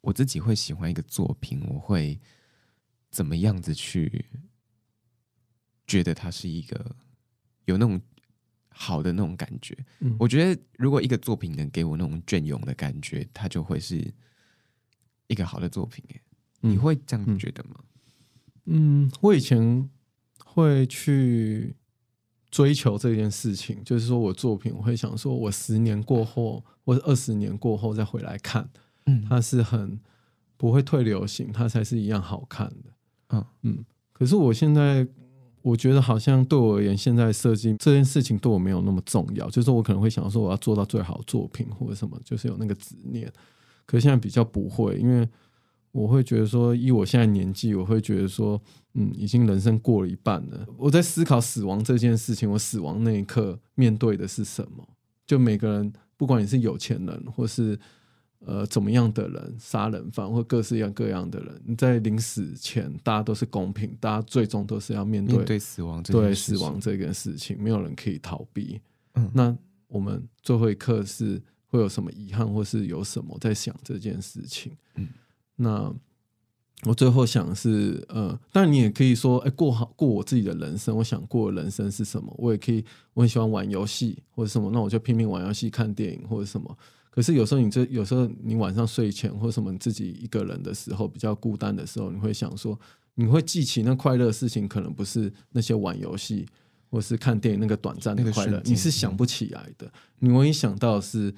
[0.00, 2.18] 我自己会喜欢一个作品，我会
[3.10, 4.24] 怎么样子去。
[5.86, 6.94] 觉得它是一个
[7.64, 7.98] 有那种
[8.68, 14.06] 好的那种感觉，嗯，我觉得如果一个作品能给我那种隽永的感觉，它就会是
[15.28, 16.04] 一个好的作品。
[16.12, 16.20] 哎，
[16.60, 17.76] 你会这样觉得吗？
[18.66, 19.88] 嗯，嗯，我以前
[20.44, 21.76] 会去
[22.50, 28.68] 追求这件事情，就是说我作品，我会想说，我十年过后或者二十年过后再回来看，
[29.06, 29.98] 嗯，它是很
[30.56, 32.90] 不会退流行，它才是一样好看的。
[33.28, 35.06] 嗯嗯，可是我现在。
[35.60, 39.50] 我觉得好像对我而言，现在设计这件事情对我没有那么重要。
[39.50, 43.30] 就是我可能会想说，我要做到最好的作品或者什么，就是有那个执念。
[43.88, 45.28] 可是现在比较不会，因为
[45.90, 48.62] 我会觉得说，以我现在年纪，我会觉得说，
[48.94, 50.66] 嗯，已经人生过了一半了。
[50.76, 54.86] 我在思考死亡这件事情，我死亡那一刻面对的是什么？
[55.26, 57.76] 就每个人，不管你是有钱人或是。
[58.46, 68.80] 呃，怎么样的人，杀人犯或各式各样各样的人，你在临死前，大家都是公平，大家最终都是要面对面对死亡，对死亡这件事情，没有人可以逃避。
[69.14, 74.72] 嗯，那我们最后一刻是会有什么遗憾，或是有什么在想这件事情？
[74.96, 75.08] 嗯，
[75.56, 75.94] 那
[76.84, 82.32] 我最后想是，呃，当然你也可以说，哎，过好过我自己的人生，我想过的人生是什么？
[82.38, 86.76] 我也可以，我很喜欢玩游戏或者什么，那我就拼命玩游戏、看电影或者什么。
[87.10, 92.78] 可是有时候你这有时候你晚上睡前或什么你自己一个人的时候比较孤单的时候，你会想说，
[93.16, 96.46] 你会记起那快乐的事情，可能不是那些玩游戏
[96.90, 99.92] 或是看电影那个短暂的快乐，你是想不起来的。
[100.20, 101.34] 你唯一想到的是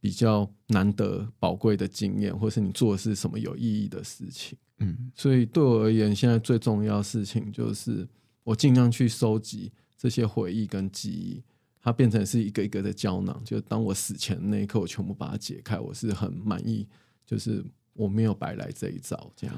[0.00, 4.56] 比较难得宝贵的经验，或是你做的是什么有意义的事情。
[4.78, 8.06] 嗯，所以对我而言，现在最重要的事情就是
[8.44, 11.42] 我尽量去收集这些回忆跟记忆。
[11.80, 16.86] 它变成是一个一个的胶囊，就当我死前那一刻，我全部把它解开，我是很满意，
[17.24, 19.56] 就是我没有白来这一遭，这样。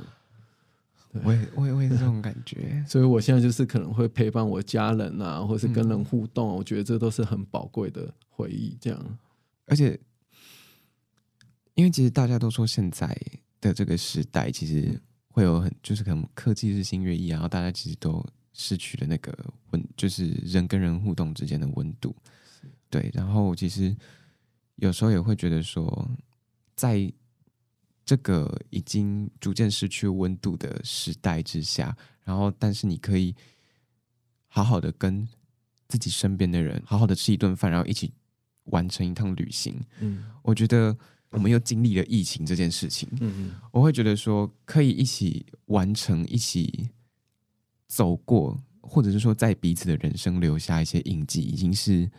[1.25, 9.19] 我也我也我也是这种感觉， 所以我现在就是可能会陪伴我家人啊，或是跟人互动，嗯、我觉得这都是很宝贵的回忆，这样。
[9.67, 9.99] 而且，
[11.81, 13.17] 因为其实大家都说现在
[13.61, 18.25] 的这个时代，其实会有很就是可能科技日新月异，然后大家其实都。
[18.53, 19.33] 失去了那个
[19.71, 22.15] 温，就是人跟人互动之间的温度，
[22.91, 23.09] 对。
[23.15, 23.97] 然后其实
[24.75, 26.11] 有时候也会觉得说，
[26.75, 27.11] 在
[28.05, 33.35] 这个已经逐渐失去温度的时代之下，然后但是你可以
[34.49, 35.27] 好好的跟
[35.89, 38.13] 自己身边的人好好的吃一顿饭，然后一起
[38.65, 39.81] 完成一趟旅行。
[40.01, 40.95] 嗯，我觉得
[41.31, 43.09] 我们又经历了疫情这件事情。
[43.21, 46.91] 嗯嗯，我会觉得说可以一起完成，一起
[47.87, 52.11] 走过，或者是说在彼此的人生留下一些印记，已经是。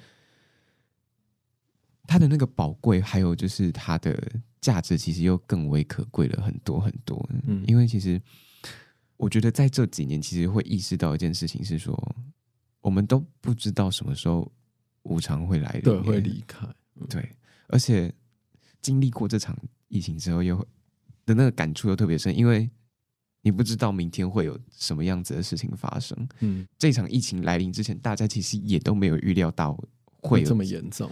[2.08, 4.21] 它的那个宝贵，还有就是它的
[4.60, 7.30] 价值，其实又更为可贵了很多很多。
[7.45, 8.21] 嗯，因为其实
[9.15, 12.15] 我觉得在这几年，其实会意识到一件事情是说，
[12.82, 14.52] 我们都不知道什么时候
[15.04, 16.67] 无常会来临，对，会离开。
[16.95, 17.32] 嗯、对，
[17.67, 18.13] 而且
[18.82, 20.58] 经历过这场疫情之后，又
[21.26, 22.70] 的那个感触又特别深，因为
[23.41, 26.28] 你不知道明天会有什么样子的事情发生。
[26.39, 29.78] 嗯，这场疫情来临之前，大家其实也都没有预料到
[30.22, 31.10] 会有这么严重。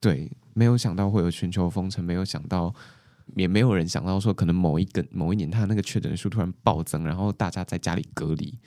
[0.00, 2.74] 对，没有想到会有全球封城，没有想到，
[3.34, 8.58] 也没有人想到说，可能某一个某一年，他那个确诊数突然暴增，然后大家在家里隔离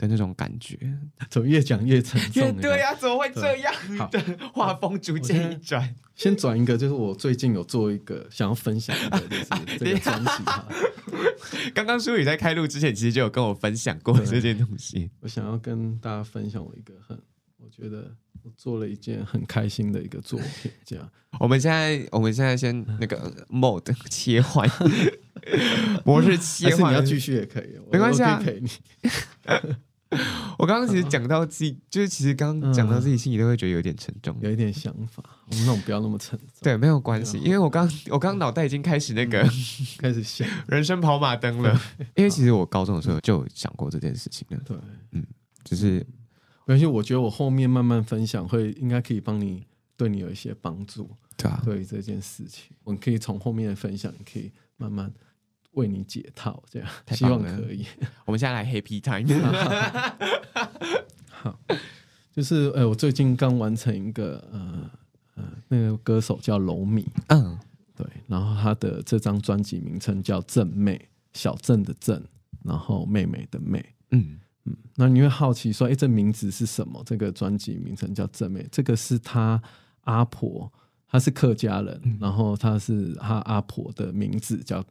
[0.00, 0.78] 的那种感觉，
[1.28, 2.56] 怎么越讲越沉重？
[2.56, 3.74] 对呀、啊，怎么会这样？
[4.10, 4.20] 对，
[4.54, 10.30] 画风逐渐一转，先转一个，就是我最近有做一个想要分享的，就是这个专辑。
[11.74, 15.10] 刚刚舒宇在开录之前，其实就有跟我分享过这件东西。
[15.20, 17.20] 我想要跟大家分享我一个很，
[17.58, 18.16] 我觉得。
[18.42, 21.06] 我做了一件很开心的一个作品，这样。
[21.38, 24.66] 我们现在，我们现在先那个 mode 切换
[26.06, 28.70] 模式切换，你要继续也可以，没关系啊，可以陪你。
[30.58, 35.22] 我刚刚其实讲到自己，就是其实刚刚讲到自己心里都会觉得有点沉重，有一点想法。
[35.46, 39.42] 我们那种不要那么沉重，对，没有关系，因为我刚我刚脑袋已经开始那个
[39.98, 40.46] 开始想。
[40.66, 41.80] 人生跑马灯了。
[42.16, 44.76] 因为其实我高中的时候就想过这件事情了，对，
[45.12, 45.24] 嗯，
[45.64, 46.06] 就是。
[46.66, 51.10] 而且我觉得我后面慢慢分享会应该可以帮你，对你有一些帮助。
[51.36, 55.12] 对啊，对这件事情，我们可以从后面的分享，可以慢慢
[55.72, 56.62] 为你解套。
[56.70, 57.86] 这样，希望可以。
[58.26, 59.28] 我们现在来 Happy Time。
[61.28, 61.58] 好，
[62.32, 64.90] 就是呃，我最近刚完成一个呃
[65.36, 67.58] 呃，那个歌手叫龙米，嗯，
[67.96, 72.22] 对，然后他的这张专辑名称叫正妹，小正的正，
[72.64, 74.38] 然后妹妹的妹，嗯。
[74.66, 77.02] 嗯，那你会好奇说，哎，这名字是什么？
[77.06, 79.58] 这个专辑名称叫《正妹》，这个是他
[80.02, 80.70] 阿婆，
[81.08, 84.84] 他是客家人，嗯、然后他是他阿婆的名字叫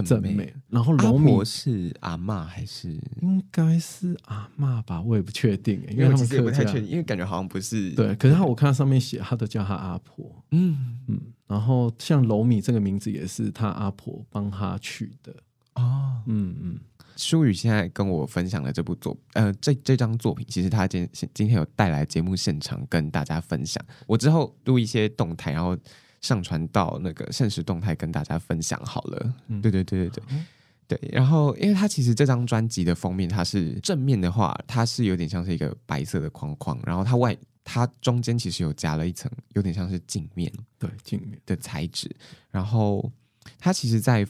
[0.00, 0.32] 镇妹。
[0.32, 2.90] 妹然后柔米是阿嬷还是？
[3.20, 7.90] 应该是阿嬷吧，我也不确定，因为他们客家，因为感觉好像不是。
[7.90, 10.42] 对，可是他我看他上面写，他都叫他阿婆。
[10.52, 15.34] 嗯嗯，然后像龙米这个名字也是他阿婆帮他取的。
[15.74, 16.78] 哦，嗯嗯。
[17.14, 23.84] 舒宇现在跟我分享了这部作，呃，这这张作品，其实他今今天有带来节目现场跟大家分享。
[24.06, 25.76] 我之后录一些动态，然后
[26.22, 29.34] 上传到那个现实动态跟大家分享好了。
[29.48, 30.46] 嗯、对对对对对，嗯、
[30.88, 30.98] 对。
[31.12, 42.10] 然后，因为它其实这张专辑的封面，它是正面的话，它是有点像是一个白色的框框，然后它外它中间其实有夹了一层，有点像是镜面，对镜面的材质。
[42.50, 43.10] 然后
[43.58, 44.26] 它其实，在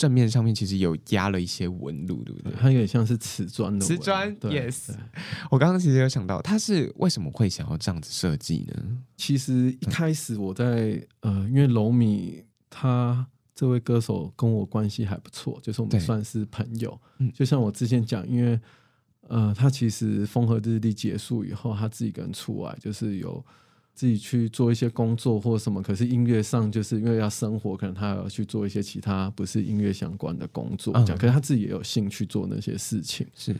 [0.00, 2.52] 正面上面其实有压了一些纹路，对不对？
[2.58, 4.34] 它有点像是瓷砖的瓷砖。
[4.38, 4.94] Yes，
[5.50, 8.98] 我刚刚其实有想到，它是为什么会想要这样子设计呢？
[9.18, 16.98] 其实一开始我在呃，因为柔米他这位歌手跟我关系还不错，就是我们算是朋友。
[17.18, 18.58] 嗯，就像我之前讲，因为
[19.28, 23.44] 呃，他其实风和日丽结束以后，他自己一个人出来，就是有。
[24.00, 31.18] 自己去做一些工作或什么，可是音乐上就是因为要生活，可能他要去做一些其他不是音乐相关的工作，这样。
[31.18, 33.26] 可是他自己也有兴趣做那些事情。
[33.34, 33.54] 是，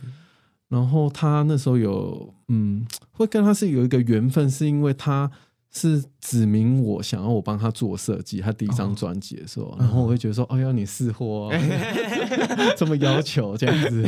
[0.67, 5.29] 然后他那时候有嗯，会跟他是有一个缘分，是因为他。
[5.73, 11.49] 是指明我想要我帮他做设计，他第一张专辑的时候，哦、然后我会觉得说，哦，要你试货，
[12.75, 14.03] 这么要求这样子，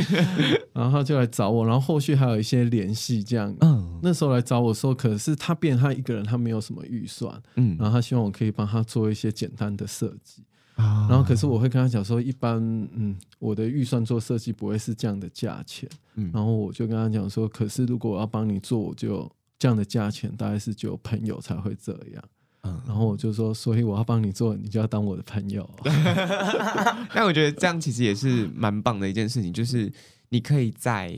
[0.74, 10.42] 然后他就来找我，然后后续还有一些联系，这样，嗯，那时候来找我说，可是他变他一个人，他没有什么预算，嗯，然后他希望我可以帮他做一些简单的设计，
[10.76, 12.58] 哦、然后可是我会跟他讲说，一般，
[12.92, 19.32] 嗯，我的预算做设计不会是这样的价钱，嗯，然后我就跟他讲说，可是如果我要帮你做，我就。
[19.58, 22.24] 这样的价钱大概是只有朋友才会这样，
[22.64, 25.68] 嗯，然后我就说，所以我要帮你做，你就要当我的朋友。
[27.14, 29.92] 但我觉得这样其实也是蛮棒的一件事情，就是
[30.28, 31.16] 你可以在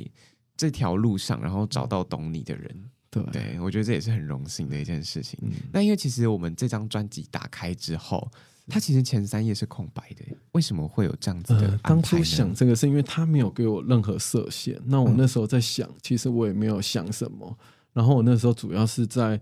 [0.56, 2.84] 这条路上，然后找到懂你的人。
[3.10, 5.38] 对，对，我觉得这也是很荣幸的一件事情。
[5.42, 8.30] 嗯，那因为其实我们这张专辑打开之后，
[8.68, 17.58] 它其实前三页是空白的，为什么会有这样子的当初想这个是因为他没有给我任何设限，那我那时候在想，嗯，其实我也没有想什么。
[17.96, 19.40] 然后我那时候主要是在，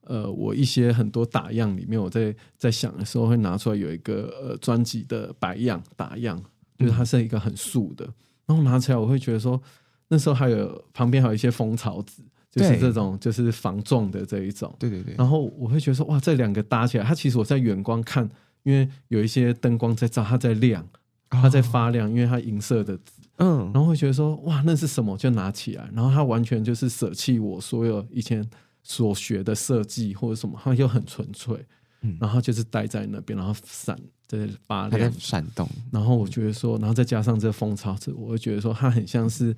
[0.00, 6.36] 呃，我一些很多打样里面，我在在想的时候会拿出来有一个呃专辑的白样打样，
[6.76, 8.04] 就是它是一个很素的，
[8.44, 9.62] 然后拿起来我会觉得说，
[10.08, 18.28] 那时候还有旁边还有一些蜂巢纸，就是这种就是防撞的这一种，对对对，然后我会觉得说，哇，这两个搭起来，它其实我在远光看，
[18.64, 20.84] 因为有一些灯光在照，它在亮，
[21.30, 22.98] 它在发亮，因为它银色的。
[23.38, 25.16] 嗯，然后会觉得说，哇，那是什么？
[25.16, 28.46] 就拿起来，然后它完全就是舍弃我所有以前
[28.82, 31.56] 所学的设计或者什么，它又很纯粹，
[32.02, 35.68] 嗯，然后就是待在那边，然后闪在发亮，闪动。
[35.90, 39.56] 然后我觉得说，然后再加上这蜂巢，我会觉得说，它很像是，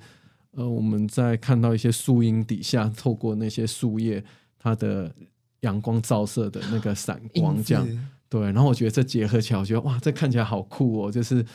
[0.51, 4.23] 呃，我们在看到一些树荫底下，透过那些树叶，
[4.57, 5.13] 它的
[5.59, 7.85] 阳光照射的那个闪光，这样，
[8.29, 8.41] 对。
[8.41, 11.45] 然后我觉得这结合起来，我觉得哇，这看起来好酷哦，就是。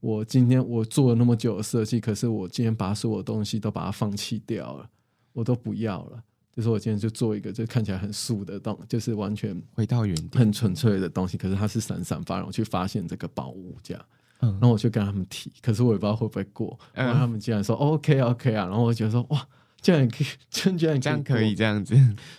[0.00, 4.88] 我今天我做了那么久的设计，可是我今天把所有东西都把它放弃掉了，
[5.32, 6.22] 我都不要了。
[6.52, 11.36] 就是我今天就做一个，就看起来很素的东，就是完全回到原点，很纯粹的东西。
[11.36, 14.04] 可是它是闪闪发亮，我去发现这个宝物这样。
[14.40, 16.78] 嗯，然后我就跟他们提，可是我也不知道会不会过。
[16.92, 19.46] 然后他们竟然说 OK OK 啊，然后我觉得说哇，
[19.80, 21.94] 这样也可以，真 居然这样可以这样子。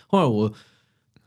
[0.08, 0.52] 后来我，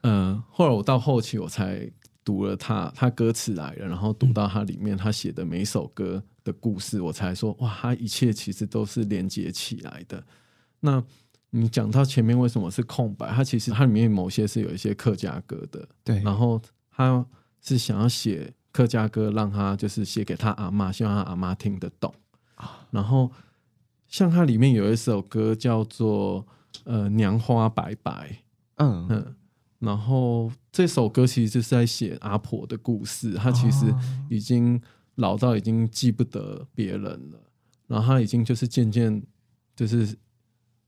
[0.01, 1.89] 嗯、呃，后来我到后期我才。
[2.25, 10.21] 读了他，他歌词来了，然后读到他里面他写的每首歌的故事，我才说哇，他一切其实都是连接起来的。
[10.79, 11.01] 那
[11.51, 13.31] 你讲到前面为什么是空白？
[13.31, 16.19] 他其实他里面某些是有一些客家歌的，对。
[16.23, 16.59] 然后
[16.89, 17.23] 他
[17.61, 22.13] 是想要写客家歌，让他就是写给他阿妈，希望他阿妈听得懂。
[22.89, 23.31] 然后
[24.07, 26.45] 像他里面有一首歌叫做
[26.85, 28.43] 呃娘花白白，
[28.77, 29.35] 嗯嗯。
[29.79, 33.85] 然后这首歌其实就是在写阿婆的故事，她其实
[34.29, 34.81] 已经
[35.15, 37.51] 老到已经记不得别人了，
[37.85, 39.21] 然后她已经就是渐渐
[39.75, 40.17] 就是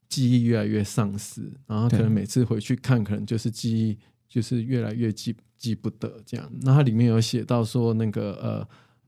[0.07, 3.97] 记忆越来越丧失，然后可能每次回去看，可能就是记忆
[4.29, 6.49] 就是越来越记记不得这样。
[6.61, 8.33] 那它里面有写到说，那个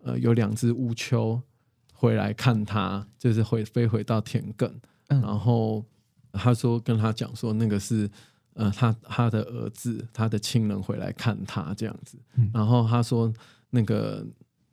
[0.04, 1.42] 呃呃有两只乌秋
[1.94, 4.72] 回来看她，就是会飞回到田埂，
[5.08, 5.86] 然后
[6.34, 8.10] 他说跟他讲说那个是。
[8.60, 13.32] 呃，他他的儿子，他的亲人回来看他这样子，嗯、然后他说
[13.70, 14.26] 那个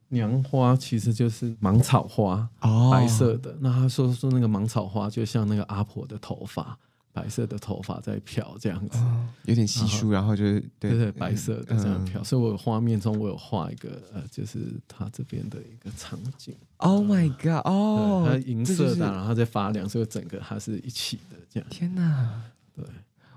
[0.09, 3.57] 娘花其实就是芒草花，哦、白色的。
[3.61, 6.77] 那他说说那个芒草花就像那个阿婆的头发，
[7.13, 12.19] 白色的头发在飘这样子，哦、有点稀疏，然后，就是对对，对白色的这样飘。
[12.19, 16.53] 嗯、所以我有画面中我有画一个呃，就是他这边的一个场景。
[16.77, 17.65] Oh my god！
[17.65, 21.69] 哦，它银色的，然后在发亮，所以整个它是一起的这样。
[21.69, 22.41] 天哪！
[22.75, 22.83] 对。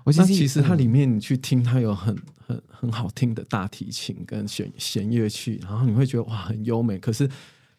[0.05, 2.15] 那其实它里面你去听，它有很
[2.47, 6.97] 很很好听的大提琴跟弦弦乐器，然后你会觉得哇很优美。
[6.97, 7.29] 可是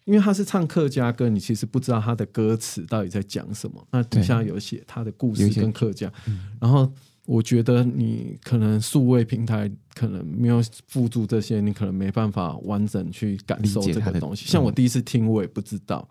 [0.04, 3.86] 因为他是唱客家歌，你其实不知道他的歌词到底在讲什么。
[3.92, 6.12] 那底下有写他的故事跟客家，
[6.60, 6.92] 然后
[7.26, 14.46] 我觉得你可能数位平台可能没有附注这些，你可能没办法完整去感受这个东西。
[14.46, 16.08] 像我第一次听，我也不知道。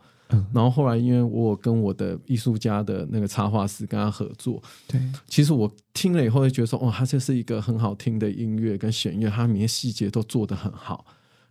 [0.54, 11.06] 然后后来，因为我跟我的艺术家的那个插画师跟他合作，对，其实我听了以后就觉得说，哦，他这是一个很好听的音乐跟弦乐，他里面细节都做得很好。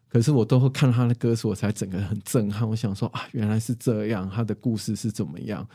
[0.09, 2.68] 可是我都会看他的歌词，我才整个很震撼。
[2.68, 5.66] 我想说啊，原来是这样，他的故事是怎么样？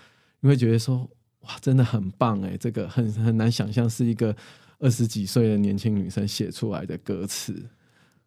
[0.41, 1.09] 你会觉得说，
[1.41, 4.35] 哇，真的很棒哎，这个很很难想象是一个
[4.79, 7.65] 二十几岁的年轻女生写出来的歌词，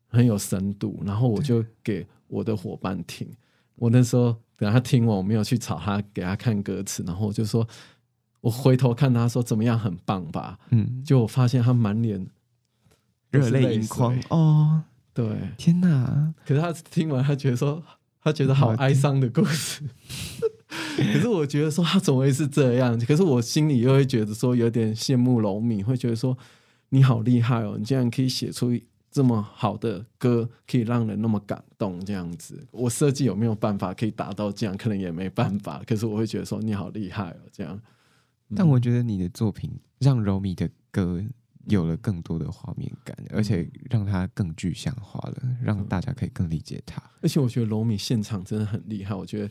[0.06, 1.02] 很有深度。
[1.04, 3.28] 然后我就给我的伙伴听，
[3.74, 4.36] 我那时候。
[4.58, 7.66] 等他听完，我没有去吵他，给他看歌词，然后我就说，
[8.40, 10.58] 我回头看他说怎么样，很棒吧？
[10.70, 12.26] 嗯，就我发现他满脸
[13.30, 14.82] 热泪盈眶哦，
[15.14, 15.24] 对，
[15.56, 16.34] 天哪！
[16.44, 17.80] 可是他听完，他觉得说，
[18.22, 19.84] 他觉得好哀伤的故事。
[20.96, 22.98] 可是我觉得说，他怎么会是这样？
[23.06, 26.36] 可是我心里又会觉得说，有点羡慕龙米，会觉得说，
[26.88, 28.72] 你好厉害哦，你竟然可以写出。
[29.10, 34.76] 这么好的歌可以让人那么感动，这样子，我设计有没有办法可以达到这样？
[34.76, 35.82] 可能也没办法。
[35.86, 37.80] 可是我会觉得说你好厉害哦，这样。
[38.54, 41.22] 但我觉得你的作品让柔米的歌
[41.66, 47.02] 有了更多的画面感，而且让它更具象化了，让大家可以更理解它。
[47.20, 49.50] 而且我觉得柔米现场真的很厉害，我觉得。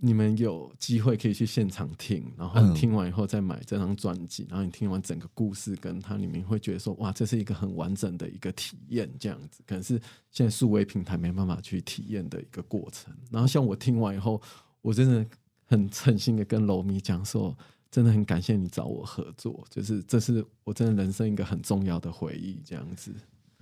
[0.00, 13.12] 你们有机会可以去现场听，然后听完以后再买这张专辑，然后你听完整个故事，跟它里面会觉得说，哇，这是一个很完整的一个体验，这样子，可能是现在数位平台没办法去体验的一个过程。
[13.28, 14.40] 然后像我听完以后，
[14.82, 15.26] 我真的
[15.64, 17.56] 很诚心的跟柔米讲说，
[17.90, 23.12] 真的很感谢你找我合作，就是这是我真的人生一个很重要的回忆，这样子。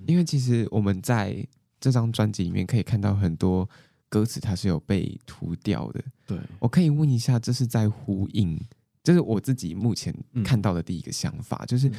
[0.06, 1.46] 因为其实我们在
[1.80, 3.66] 这张专辑里面可以看到很多。
[4.08, 8.60] 歌词它是有被涂掉的，对，我可以问一下，这是在呼应，
[9.02, 11.90] 这是我自己目前看到的第一个想法，嗯、就是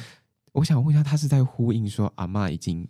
[0.52, 2.88] 我想问一下，他是在呼应说阿嬷已经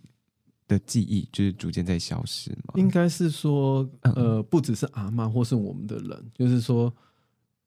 [0.67, 2.73] 的记忆就是逐渐在消失吗？
[2.75, 6.93] 应该是说，呃，不只是阿嬷或是我们的人，就是说，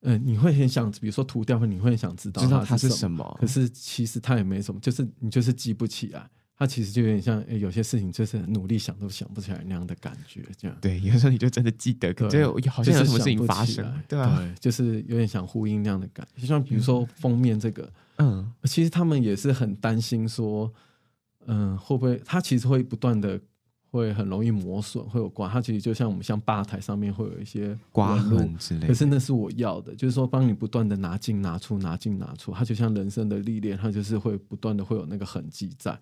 [0.00, 6.30] 呃，你会很想，比如说涂掉，你会很想知道它是什么，可是其实它也没什么，就是你就是记不起来。
[6.62, 10.76] 他其实就有点像，欸、有些事情就是努力想都想不起来那样的感觉，这样。
[10.80, 14.38] 对，有时候你就真的记得，可就好像有什么事情发生，对吧、啊？
[14.38, 16.42] 对，就是有点想呼应那样的感觉。
[16.42, 20.72] 就像比如说封面这个，嗯，其实他们也是很担心说，
[21.46, 23.40] 嗯，会不会它其实会不断的
[23.90, 25.48] 会很容易磨损，会有刮。
[25.48, 35.98] 它其实就像我们像吧台上面会有一些刮痕之类的，可是那是我要的，就是说帮你不断的拿进拿出拿进拿出，它就像人生的历练，它就是会不断的会有那个痕迹在。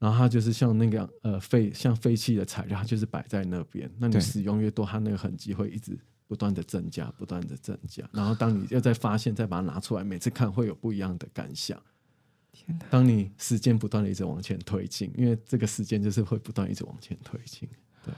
[0.00, 3.88] 然后它就是像那个呃废像废弃的材料，它就是摆在那边。
[3.98, 5.96] 那你使用越多，它那个痕迹会一直
[6.26, 8.02] 不断的增加，不断的增加。
[8.10, 11.78] 然后当你要再发现，再把它拿出来，每次看会有不一样的感想。
[12.50, 12.86] 天哪！
[12.88, 17.68] 当你时间不断的一直往前推进，因为这个时间就是会不断一直往前推进。
[18.02, 18.14] 对，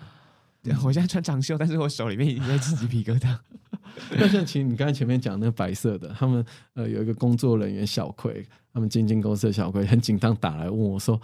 [0.63, 3.37] 对，我现在穿长袖，但是我手里面已经在起鸡皮疙瘩。
[4.17, 11.21] 那像其实你刚才前面讲那个白色的，他们呃有一个工作人员小葵，他们经纪公司的小葵很紧张打来问我说。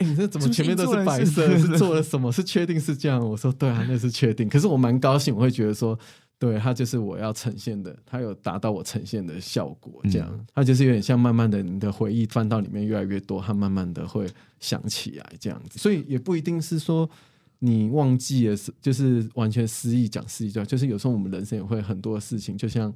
[0.00, 1.46] 欸、你这怎么前面都是白色？
[1.56, 2.32] 是，是，做了什么？
[2.32, 3.20] 是确定是这样？
[3.20, 4.48] 我说对啊，那是确定。
[4.48, 5.98] 可是我蛮高兴，我会觉得说，
[6.38, 10.00] 对，它就是我要呈现的，它有达到我呈现的效果。
[10.10, 14.26] 这样，嗯、它就是有点像慢慢的，你的回忆翻到里面越来越多，它慢慢的会
[14.58, 15.78] 想起来这样子。
[15.78, 17.08] 所以也不一定是说
[17.58, 22.90] 你忘记了，就是完全失忆讲失忆，就就是有时候我们人生也会很多事情，就像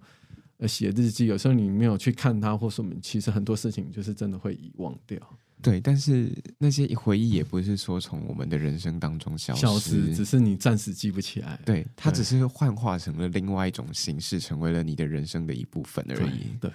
[0.56, 5.18] 呃写日记，有时候你没有去看它，或是我们其实很多事情就是真的会遗忘掉。
[5.64, 11.58] 对，但是那些回忆也不是说从我们的人生当中消失，消失只是你暂时记不起来。
[11.64, 16.54] 对，它只是幻化成了另外一种形式，成为了你的人生的一部分而已。
[16.60, 16.72] 对，对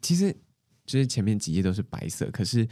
[0.00, 0.32] 其实
[0.86, 2.64] 就是前面几页都是白色，可是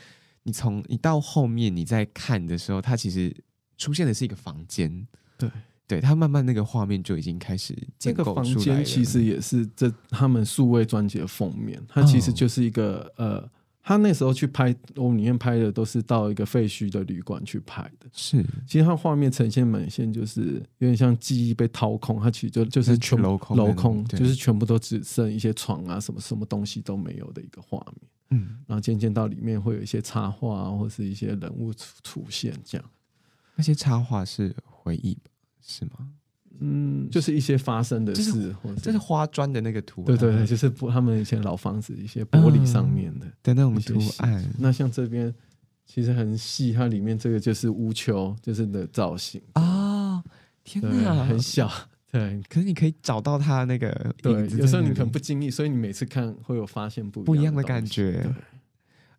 [0.45, 3.35] 你从你到后面你在看的时候，它其实
[3.77, 5.09] 出现的是一个房间。
[5.37, 5.51] 对，
[5.89, 8.45] 对，它慢慢那个画面就已经开始建构出来了。
[8.45, 13.51] 这个房间其实也是这他们数位专辑的封面，它其实就是一个、哦、呃。
[13.89, 18.07] 他那时候去拍，我们里面拍的都是到一个废墟的旅馆去拍的。
[18.13, 28.11] 是，其实他画面呈现满线，就是有点像记忆被掏空，他其实就就是全镂空，镂空就是全部都只剩一些床啊，什么什么东西都没有的一个画面。
[28.29, 32.91] 嗯，然后渐渐到里面会有一些插画啊，或是一些人物出出现这样。
[33.57, 35.17] 那些插画是回忆
[35.63, 36.11] 是吗？
[36.61, 44.45] 嗯，就是一些发生的事，这或者这是花砖的那个图案，对对对，就是他们以前老房子一些玻璃上面的、嗯、的那种图案。
[44.59, 45.33] 那像这边
[45.87, 50.25] 其实很细，它里面这个就是乌丘，就是的造型啊、哦！
[50.65, 51.71] 天哪，很小，
[52.11, 52.43] 对。
[52.49, 58.13] 可是你可以找到它那个，对，有时候你可能不经意，所以你每次看会有发现不一不一样的感觉。
[58.23, 58.33] 对，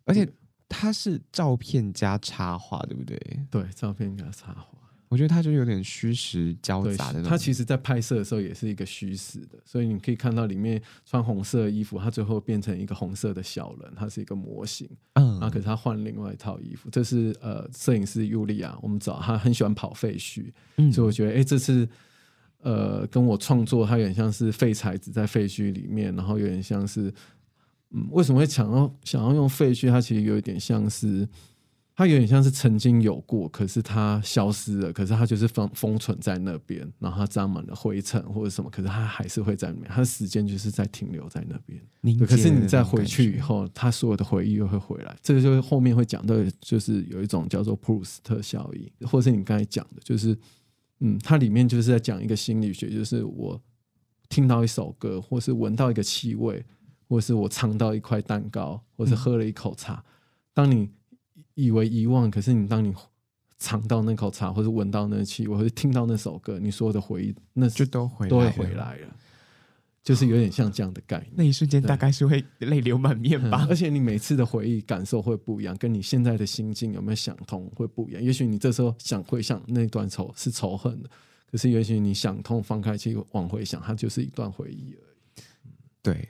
[0.04, 0.28] 而且
[0.68, 3.18] 它是照片加插画，对不对？
[3.50, 4.78] 对，照片加插画。
[5.10, 7.20] 我觉得他就有点虚实交杂的。
[7.24, 14.88] 他其实，在拍摄的时候也是一个虚实的，所以你可以看到里面穿红色的衣服，他最后变成一个红色的小人，他是一个模型。
[15.14, 16.88] 嗯，然后可是他换另外一套衣服。
[16.90, 20.44] 这是呃，摄影师尤利亚，我们找他很喜欢跑废墟，
[20.76, 21.88] 嗯，所以我觉得，哎，这次
[22.60, 27.12] 呃，跟我创作，他有点像是废材质在废墟里面，然后有点像是，
[27.90, 29.90] 嗯，为什么会想要想要用废墟？
[29.90, 31.28] 它其实有一点像是。
[32.00, 42.18] 它有点像是曾经有过，可是它消失了，可是它就是封封存在那边，然后它沾满了灰尘或者什么，可是它还是会在里面，它的时间就是在停留在那边。
[42.26, 45.14] 可是你再回去以后，它所有的回忆又会回来。
[45.20, 50.34] 这个就是后面会讲到，就是有一种叫做普鲁斯特效应，或者是你刚才讲的，就是
[51.00, 53.60] 嗯，它里面就是在讲一个心理学，就是我
[54.30, 56.64] 听到一首歌，或是闻到一个气味，
[57.06, 60.04] 或是我尝到一块蛋糕，或是喝了一口茶，嗯、
[60.54, 60.88] 当你。
[61.64, 62.94] 以为遗忘，可是你当你
[63.58, 69.16] 尝到那口茶，或者闻到那气味，或者听到那首歌，你所有的回忆，那就都回都会回来了，
[70.02, 71.30] 就是有点像这样的概念。
[71.34, 73.68] 那一瞬间大概是会泪流满面吧，嗯。
[73.70, 78.22] 而且你每次的回忆感受会不一样，跟你现在的心境有没有想通会不一样。
[78.22, 81.10] 也许你这时候想回想那段仇是仇恨的，
[81.50, 85.42] 可是也许你想通放开去往回想，它就是一段回忆而已。
[86.02, 86.28] 对，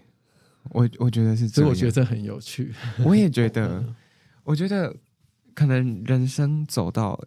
[0.70, 2.74] 我我觉得是这样，所以我觉得这很有趣。
[3.05, 3.95] 我也觉得，
[4.43, 4.93] 我觉得。
[5.55, 7.19] 可能人生走到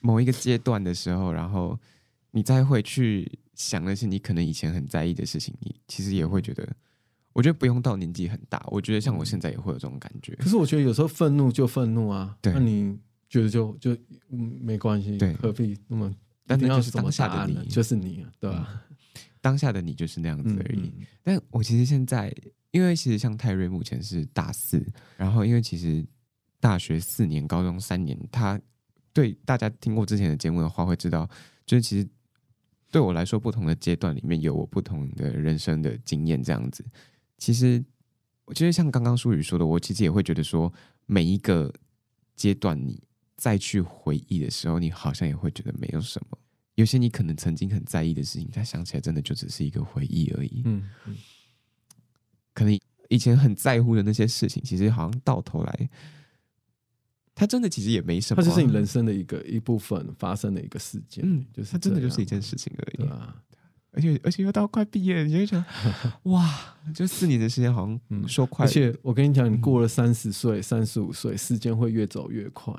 [0.00, 1.78] 某一个阶段的时候，然后
[2.32, 6.68] 你再会去想那些你可能以前很在意的事情，你其实也会觉得，
[7.32, 10.34] 我觉得不用到年纪很大，我觉得像我现在也会有这种感觉。
[10.36, 13.92] 可是我觉得有时候愤怒就愤怒啊，对，那你觉得就就
[14.30, 16.14] 嗯没关系，对，何必那么？
[16.46, 18.82] 但那就是当下的你，就是你啊，对吧？
[18.90, 18.98] 嗯，
[19.40, 20.80] 当下的你就是那样子而已。
[20.80, 22.34] 嗯嗯，但我其实现在，
[22.72, 24.84] 因为其实像泰瑞目前是大四，
[25.16, 26.04] 然后因为其实。
[26.62, 28.60] 大学四年、高中三年，他
[29.12, 31.28] 对大家听过之前的节目的话，会知道，
[31.66, 32.08] 就是其实
[32.92, 36.84] 对我来说，不同的阶段里面有我不同的人生的经验，这样子。
[37.36, 37.84] 其实，
[38.44, 40.72] 我觉得像刚刚舒宇说的，我其实也会觉得说，
[41.06, 41.74] 每一个
[42.36, 43.02] 阶段你
[43.36, 46.38] 再去回忆的时候，你好像也会觉得没有什么。
[46.76, 50.62] 有些你可能曾经很在意的事情，他想起来真的就只是一个回忆而已。
[50.64, 51.16] 嗯，嗯，
[52.54, 55.90] 可能以前很在乎的那些事情，其实好像到头来，
[57.34, 58.42] 他真的其实也没什么。
[58.42, 61.24] 它就是你人生的一个一部分发生的一个事件。
[61.26, 62.96] 嗯，就是它真的就是一件事情而已。
[62.98, 63.36] 对啊，
[63.92, 65.64] 而且而且又到快毕业了，你就会想，
[66.24, 68.64] 哇，就四年的时间好像说快。
[68.64, 72.74] 而且我跟你讲，你过了三十岁、三十五岁，时间会越走越快，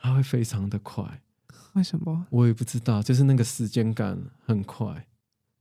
[0.00, 1.22] 它会非常的快。
[1.74, 2.26] 为什么？
[2.30, 5.06] 我也不知道，就是那个时间感很快，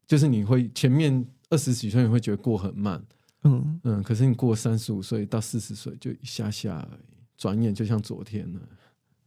[0.07, 3.03] 就是你会前面二十几岁你会觉得过很慢，
[3.43, 8.59] 嗯嗯，可是你过三十五岁到四十岁就一下下而已，转眼就像昨天了，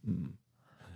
[0.03, 0.25] 嗯。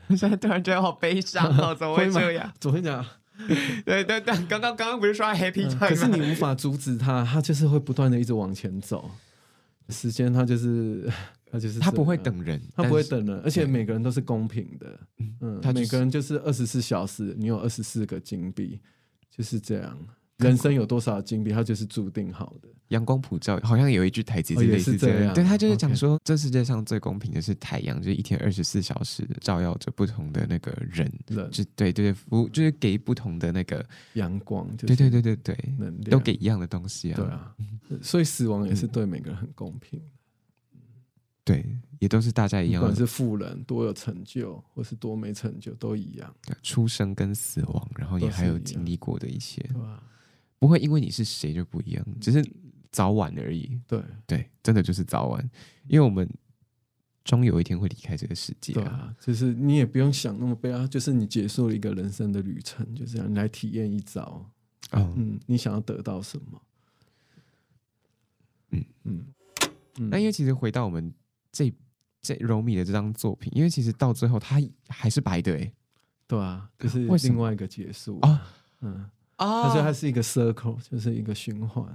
[0.08, 2.52] 我 现在突然觉得好悲伤哦，怎么会这样？
[2.60, 3.06] 昨天讲，
[3.86, 5.80] 对对对，刚刚刚刚不是说 happy time？
[5.90, 9.10] 可是你无法阻止他，他就是会不断的一直往前走，
[9.90, 11.12] 时间他就是。
[11.54, 15.00] 他就是他不会等人，他不会等人，而且每个人都是公平的。
[15.40, 18.80] 嗯，他每个人就是二十四小时，你有二十四个金币，
[19.30, 19.96] 就是这样。
[20.38, 22.70] 人生有多少经历，它就是注定好的。
[22.90, 25.34] 阳光普照，好像有一句台词是类似这样。
[25.34, 31.12] 对，他就是讲说，这世界上最公平的是太阳，就是一天二十四小时照耀着不同的那个人，
[31.50, 34.68] 就对对服务，就是给不同的那个阳光。
[34.78, 37.16] 对对对对对，能量都给一样的东西啊。
[37.16, 37.56] 对啊，
[38.02, 40.00] 所以死亡也是对每个人很公平。
[41.44, 41.66] 对，
[42.00, 46.34] 也都是大家一样，不管是富人多有成就，或是多没成就，都一样。
[46.62, 49.62] 出生跟死亡，然后也还有经历过的一些，
[50.64, 52.42] 不会因为你是谁就不一样，只是
[52.90, 53.78] 早晚而已。
[53.86, 55.52] 对对，真的就是早晚，
[55.90, 56.26] 因为我们
[57.26, 59.14] 终有一天会离开这个世界啊。
[59.20, 64.50] 就是你也不用想那么悲哀，就是你结束了一个人生的旅程，就这样，你来体验一遭。
[64.92, 66.62] 嗯，你想要得到什么？
[68.70, 69.34] 嗯嗯，
[70.10, 71.14] 那因为其实回到我们。
[71.56, 71.72] 这
[72.20, 75.72] 这柔米的这张作品，因为其实到最后他还是白的哎，
[76.26, 78.52] 对啊，就是另外一个结束啊，
[78.82, 79.08] 嗯
[79.44, 81.86] 啊，它它是一个 circle，就是一个循环。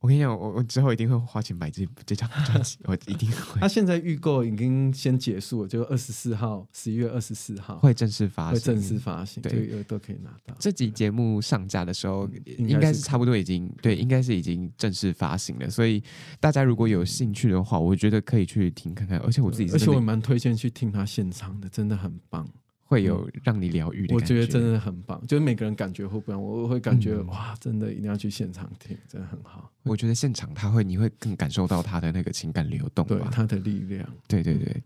[0.00, 3.58] 我跟你讲，我我之后一定会花钱买这这张专辑，我一定会。
[3.58, 10.54] 他现在预购已经先结束了，就二十四号，十一月二十四号会正式发行，会正式发行，对，都可以拿到。
[10.58, 15.70] 这集节目上架的时候，应该是差不多已经对，应该是已经正式发行了。
[15.70, 16.02] 所以
[16.38, 19.18] 大家如果有兴趣的话，我觉得可以去听看看。
[19.20, 22.46] 而且我自己，而且我蛮推荐去听他现场的，真的很棒。
[22.94, 25.20] 会有让你疗愈的感觉，我觉得真的很棒。
[25.26, 29.68] 就是每个人感觉会不一样，我会感觉、嗯、哇，真的一定要去现场听，真的很好。
[29.82, 34.08] 我觉得现场他会，你会更感受到他的那个情感流动，对他的力量。
[34.28, 34.80] 对对对，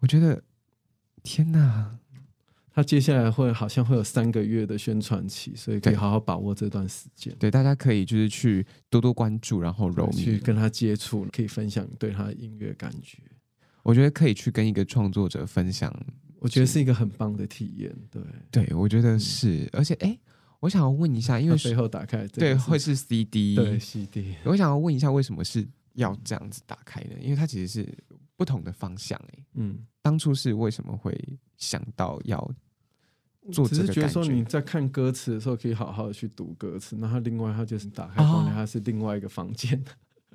[0.00, 0.42] 我觉得
[1.22, 1.98] 天哪，
[2.74, 7.34] 他接下来会好像会有三个月的宣传期，所以可以好好把握这段时间。
[7.38, 13.18] 对，大家可以就是去多多关注，然后去跟他接触，可以分享对他的音乐感觉。
[13.82, 15.90] 我觉得可以去跟一个创作者分享。
[16.40, 16.80] 我觉得是。
[16.80, 18.22] 一个很棒的体验，对。
[18.50, 20.16] 对，我觉得是，嗯、而且哎，
[20.60, 27.16] 我想要问一下，因为最后打开对会是 CD，对 CD，我想要问一下，为什么是要这样子打开呢？
[27.20, 27.98] 因为它其实是
[28.36, 31.12] 不同的方向，哎，嗯，当初是为什么会
[31.56, 32.38] 想到要
[33.52, 33.82] 做这个？
[33.82, 39.84] 只是觉得说你在看歌词的时候，可以好好的去读歌词，那它另外它就是打开房间，它是另外一个房间，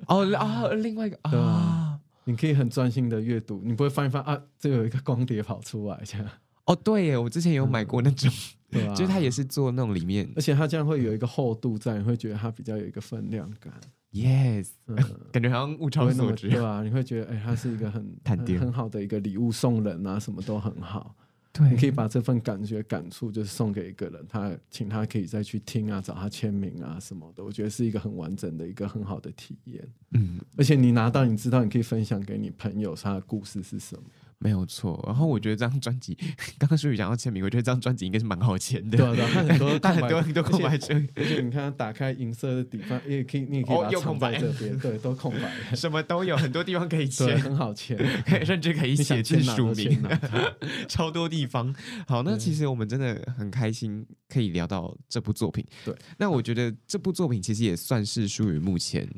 [0.06, 1.83] 哦啊，另外一个啊。
[2.24, 6.26] 你可以很专心的阅读，你不会翻一翻啊，这有一个光碟跑出来这样。
[6.66, 8.30] 哦，对耶，我之前有买过那种，
[8.70, 8.94] 嗯、对啊？
[8.94, 13.72] 就是它也是做那种里面，而且它这样会有一个厚度在，你会觉得它比较有一个分量感。
[14.12, 14.96] Yes，、嗯、
[15.32, 16.82] 感觉好像物超所值，对吧？
[16.82, 21.14] 你会觉得，哎，它是一个很很很好的一个礼物送人啊，什么都很好。
[21.56, 29.88] 对，你可以把这份感觉感触就是送给一个人，他请他可以再去听啊，找他签名啊什么的，我觉得是一个很完整的一个很好的体验。
[30.10, 34.02] 嗯，而且你拿到，你知道你可以分享给你朋友，他的故事是什么。
[34.44, 36.14] 没有错，然后我觉得这张专辑，
[36.60, 38.98] 刚刚舒宇讲到签名，我觉得这张专辑应该是蛮好签的。
[38.98, 47.98] 对很多，但很多很多空白处，而且你看，打开银色的底方，也可以，你也可以把它藏在这边，对，都空白， 什么都有，很多地方可以签，很好签，
[48.44, 50.02] 甚至可以写进署名，
[50.88, 51.74] 超多地方。
[52.06, 55.64] 好，那其实我们真的很开心可以聊到这部作品。
[55.86, 59.08] 对，那我觉得这部作品其实也算是舒宇目前。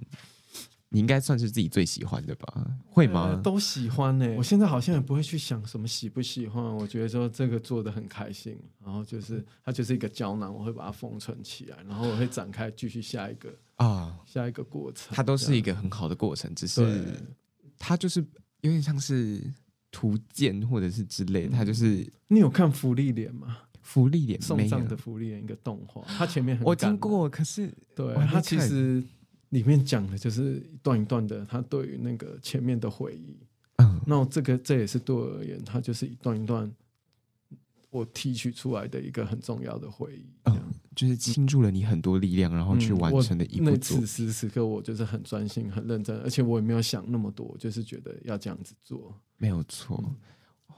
[0.88, 2.66] 你应该算是自己最喜欢的吧？
[2.86, 3.30] 会吗？
[3.30, 4.36] 呃、都喜欢呢、欸。
[4.36, 6.64] 我现在好像也不会去想什么喜不喜欢。
[6.64, 15.08] 我觉得说这个做得很开心，然后就是它就是一个胶囊，我会把它封存起来，然后我会展开继续下一个啊，下一个过程。
[15.10, 17.20] 它都是一个很好的过程，只是
[17.78, 18.20] 它就是
[18.60, 19.42] 有点像是
[19.90, 23.58] 图鉴或者是之类的，它就是你有看福利脸吗？
[23.82, 29.02] 福利脸送葬的福利脸一个动画，它前面很我听过，可是对它其实
[29.56, 33.38] 里面讲的就是一段一段的，他对于那个前面的回忆。
[33.76, 36.70] 嗯，那这个这也是对我而言，它就是一段一段。
[37.88, 40.60] 我提取出来的一个很重要的回忆，嗯，
[40.94, 43.72] 就是倾注了你很多力量，然后去完成的一部作品。
[43.72, 49.98] 那此时此刻，我就是很专心、很认真，而且我也没有想那么多，就是觉得要这样子做，没有错。
[50.68, 50.74] 嗯、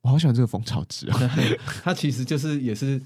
[0.00, 1.18] 我好喜欢这个蜂巢纸啊！
[1.84, 2.98] 它其实就是也是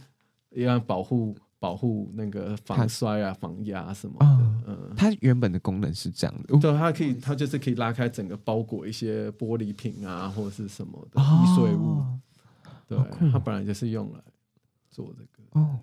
[0.50, 4.26] 一样保护、保护那个防摔啊、防压什么的。
[4.26, 11.98] 嗯，嗯，它原本的功能是这样的，对，它可以，它就是可以拉开整个包裹一些玻璃瓶啊，或者是什么的易碎物。
[11.98, 12.20] 哦
[12.88, 12.98] 对，
[13.30, 14.20] 它本来就是用来
[14.88, 15.78] 做这个哦，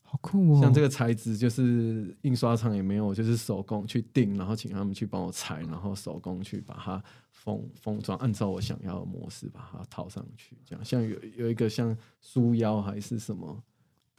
[0.00, 0.60] 好酷哦！
[0.60, 10.56] 像这个材质，就是印刷厂也没有，就是手工去定，然后请他们去帮我裁，然后手工去把它封封装，按照我想要的模式把它套上去。
[10.64, 13.60] 这样，像有有一个像书腰还是什么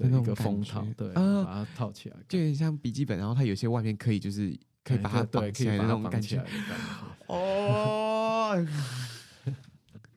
[0.01, 6.43] 的一个封套，对，把它套起来，就有点像笔记本，然后它有些外面可以就是可以把它绑起来的那种感觉。
[7.27, 8.67] 哦。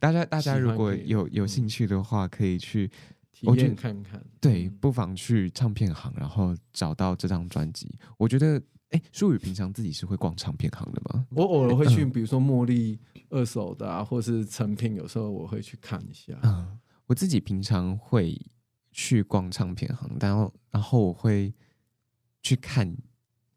[0.01, 2.91] 大家，大家如果有有兴趣的话，可以去
[3.33, 4.23] 体验看看。
[4.39, 7.99] 对，不妨去唱片行，然后找到这张专辑。
[8.19, 8.61] 我觉得，
[8.91, 11.27] 哎，舒宇平常自己是会逛唱片行的吗？
[11.31, 12.99] 我偶尔会去，比如说茉莉
[13.31, 16.39] 二手的啊，或是成品，有时候我会去看一下。
[16.43, 18.39] 嗯，我自己平常会
[18.95, 21.53] 去逛唱片行，然后然后我会
[22.41, 22.97] 去看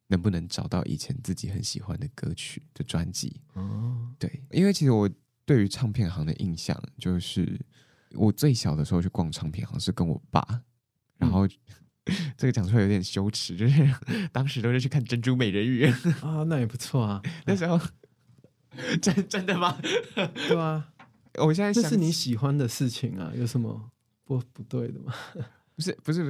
[0.08, 3.40] 能不能找到以前自己很喜欢的歌曲的专辑。
[3.54, 5.10] 哦，对，因为其实我。
[5.48, 7.58] 对于唱片行的印象，就是
[8.16, 10.46] 我最小的时候去逛唱片行是跟我爸，
[11.16, 11.52] 然后、嗯、
[12.36, 13.90] 这个讲出来有点羞耻，就是
[14.34, 15.86] 当时都是去看《珍珠美人鱼》
[16.20, 17.22] 啊，那也不错啊。
[17.46, 17.80] 那时候
[19.02, 19.80] 真真的吗？
[20.50, 20.94] 对啊，
[21.36, 23.90] 我现在想这是你喜欢的事情啊，有什么
[24.28, 25.14] 不 不对的吗？
[25.76, 26.30] 不是不是不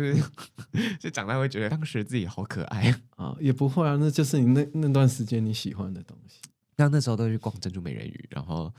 [0.80, 6.40] 是， 就长大会觉得当时自己好可爱啊，也不会啊，那就是你那那段时间你喜欢的东西。
[6.76, 8.74] 那那时候都去逛《珍珠美人鱼》，然后。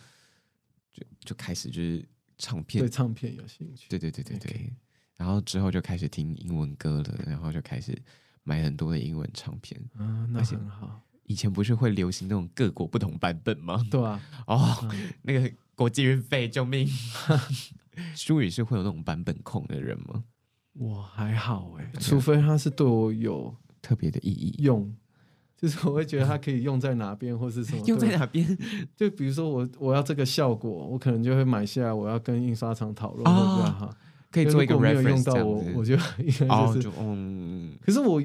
[1.25, 2.05] 就开始就是
[2.39, 4.71] 唱片，对唱片有兴趣，对对对对对，Okay.
[5.17, 7.97] 然后之后就开始听英文歌了，然后就开始
[8.43, 11.01] 买很多的英文唱片，嗯，那很好。
[11.23, 13.87] 以前不是会流行那种各国不同版本吗？
[13.89, 16.89] 对啊，哦，嗯、那个国际运费救命！
[18.15, 20.25] 书宇是会有那种版本控的人吗？
[20.75, 24.95] 我还好哎，除非他是对我有特别的意义用。
[25.57, 28.47] 就是我会觉得它可以用在哪边，或是什么 用在哪边？
[28.95, 33.93] 就比如说我我要这个效果，我可能就会买下来，我要跟印刷厂讨论，会比较好。
[34.31, 37.77] 可以做一个 reference 用到我，我就应该就是嗯。
[37.81, 38.23] 可是我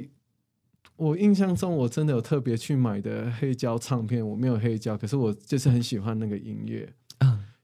[0.96, 6.88] 我印象中，我真的有特别去买的黑胶唱片，我没有黑胶，可是我就是很喜欢那个音乐。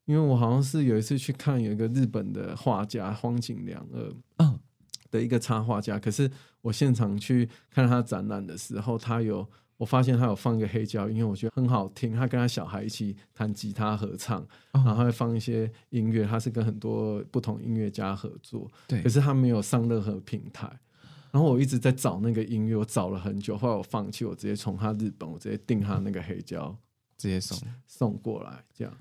[0.10, 4.60] 嗯，因为我好像是有一次去看有一个日本的画家荒井良二，嗯。
[5.12, 6.30] 的一个插画家，可是
[6.62, 9.44] 我现场去看他展览的时候，他有
[9.76, 12.14] 我发现他有放一个黑胶因为，我觉得很好听。
[12.14, 16.28] 他跟他小孩一起弹吉他合唱，然后会放一些音乐。
[16.28, 19.02] 他是跟很多不同音乐家合作，对。
[19.02, 20.70] 可是他没有上任何平台。
[21.32, 26.78] 然后我一直在找那个音乐，我找了很久，后来我放弃，我直接从他日本，我直接订他那个黑胶，
[27.18, 27.58] 直接送
[27.88, 28.94] 送过来，这样。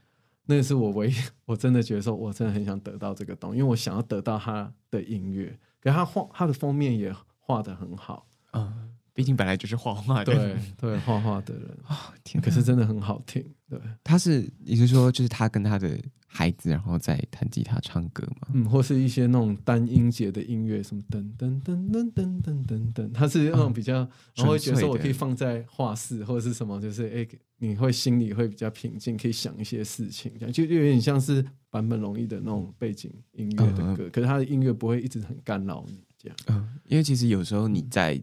[0.51, 5.55] 那个是我唯一，我真的觉得说，我真的很想得到这个东西，因为我想要得到他的音乐。
[5.81, 8.27] 给他画，他的封面也画得很好。
[8.53, 13.45] 嗯，毕竟本来就是画画的，对对，画画的人啊，天，可是真的很好听。
[13.69, 15.97] 对，他是，也就是说，就是他跟他的
[16.39, 23.95] 孩子，然后再弹吉他唱歌嘛，嗯，或是一些那种单音节的音乐，什么噔噔噔噔噔噔噔噔，它是那种比较，
[24.37, 38.23] 然后会觉得说我可以放在画室或者是什么，就是哎、欸，你会心里会比较平静，可以想一些事情，这样就有点像是版本容易的那种背景音乐的歌，可是它的音乐不会一直很干扰你这样，嗯，因为其实有时候你在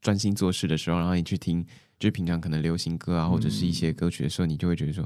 [0.00, 1.66] 专心做事的时候，然后你去听。
[1.98, 5.02] 就是平常可能流行歌啊，或者是一些歌曲的时候，你就会觉得说：“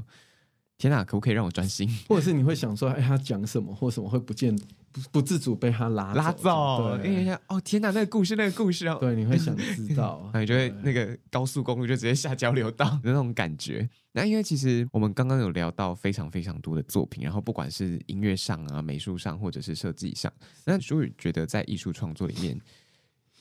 [0.81, 4.55] 天哪，可不可以让我专心？” 或者是你会想说：“哎，他讲什么，或什么会不见
[4.91, 13.87] 不不自主被他拉拉走？”哎呀哦，天哪，那个故事，那个故事啊，对，你会想知道， 那你就会那个高速公路就直接下交流道的 那种感觉。
[14.13, 20.33] 那因为其实我们刚刚有聊到非常非常多的作品，然后不管是音乐上啊、美术上，或者是设计上，
[20.65, 22.59] 那舒宇觉得在艺术创作里面，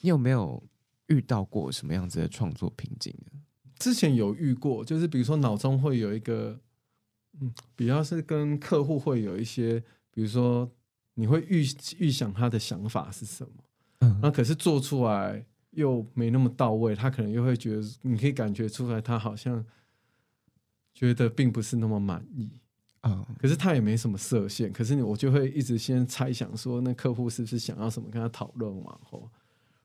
[0.02, 0.62] 你有没有？
[1.10, 3.40] 遇到过什么样子的创作瓶颈呢？
[3.80, 6.56] 之前有遇过，就是比如说脑中会有一个，
[7.40, 10.70] 嗯，比较是跟客户会有一些，比如说
[11.14, 11.64] 你会预
[11.98, 13.52] 预想他的想法是什么，
[14.00, 19.64] 嗯，那可是做出来又没那么到位，他可能又会觉得，你可以感觉出来他好像
[20.94, 22.50] 觉得并不是那么满意。
[23.02, 29.26] 嗯，可是他也没什么设限，可是你我就会一直先猜想说，那客户是不是想要什么，跟他讨论嘛后，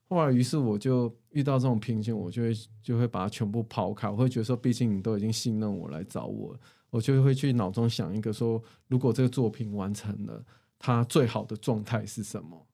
[0.09, 2.53] 后来于是我就遇到这种瓶颈，我就会
[2.83, 6.53] 就会把它全部抛开，我会觉得说，毕竟你都已经信任我来找我，
[6.95, 10.41] 我就会去脑中想一个说，如果这个作品完成了，
[10.79, 12.67] 它最好的状态是什么？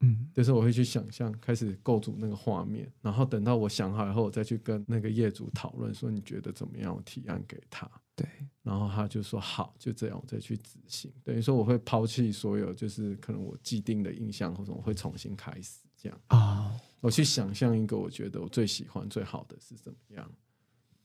[0.00, 6.92] 嗯，就是我会去想象，开始构筑那个画面，然后等到我想好以后，我再去跟那个业主讨论，说你觉得怎么样？
[6.92, 7.88] 我提案给他。
[8.16, 8.26] 对，
[8.64, 11.12] 然后他就说好，就这样，我再去执行。
[11.22, 16.74] 等于说我会抛弃所有，就是可能我既定的印象，或者我会重新开始这样啊。
[17.00, 20.28] 我去想象一个我觉得我最喜欢、最好的是怎么样。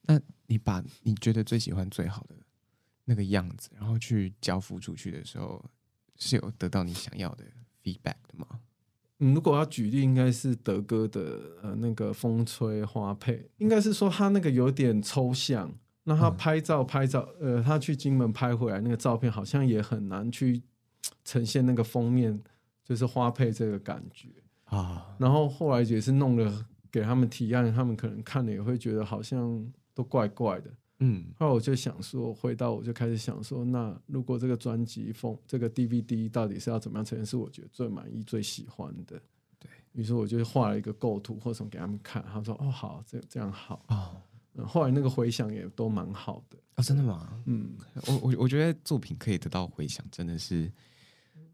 [0.10, 2.36] 那你把你觉得最喜欢、最好的
[3.06, 5.64] 那个样子，然后去交付出去的时候，
[6.18, 7.44] 是有得到你想要的
[7.84, 8.48] feedback 的吗？
[9.20, 15.72] 嗯，如果要举例，应该是德哥的呃那个风吹花配，应该是说他那个有点抽象。
[16.06, 20.64] 那他拍照拍照，呃，他去金门拍回来那个照片，好像也很难去
[21.24, 22.42] 呈现那个封面，
[22.84, 24.30] 就是花配这个感觉
[24.64, 25.16] 啊。
[25.20, 30.72] 然后后来也是弄了给他们提案，他们可能看了也会觉得好像都怪怪的。
[31.00, 39.22] 嗯，后来我就想说，回到我就开始想说，那如果这个专辑封这个 DVD 到底是要怎么样呈现，是我觉得最满意、最喜欢的。
[39.60, 44.22] 对，于是我就画了一个构图或什么给他们看，他说：“哦，好，这这样好。”哦。
[44.66, 46.76] 后来那个回响也都蛮好的啊。
[46.78, 47.42] 哦，真的吗？
[47.46, 47.76] 嗯，
[48.08, 50.72] 我我我觉得作品可以得到回响，真的是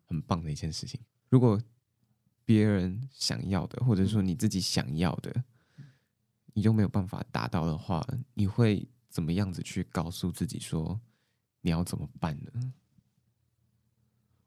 [0.05, 0.99] 很棒的一件事情。
[1.29, 1.59] 如果
[2.45, 5.43] 别人想要的，或者说你自己想要的，
[6.55, 8.01] 你就没有办法达到的话，
[8.33, 10.97] 你会怎么样子去告诉自己说
[11.59, 12.73] 你要怎么办呢？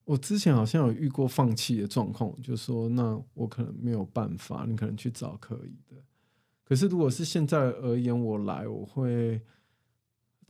[0.05, 6.03] 我之前好像有遇过放弃的状况，就说那我可能没有办法，你可能去找可以的。
[6.65, 9.43] 可是，如果是现在而言，我来，我会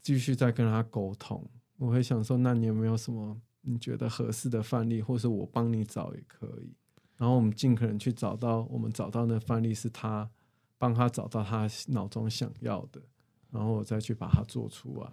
[0.01, 1.45] 继续再跟他沟通。
[1.77, 6.73] 我会想说，那你有没有什么你觉得合适的范例，或是我帮你找也可以。
[7.17, 10.31] 然后我们尽可能去找到，我们找到那范例是他
[10.79, 13.03] 帮他找到他脑中想要的，
[13.51, 15.11] 然后我再去把它做出来。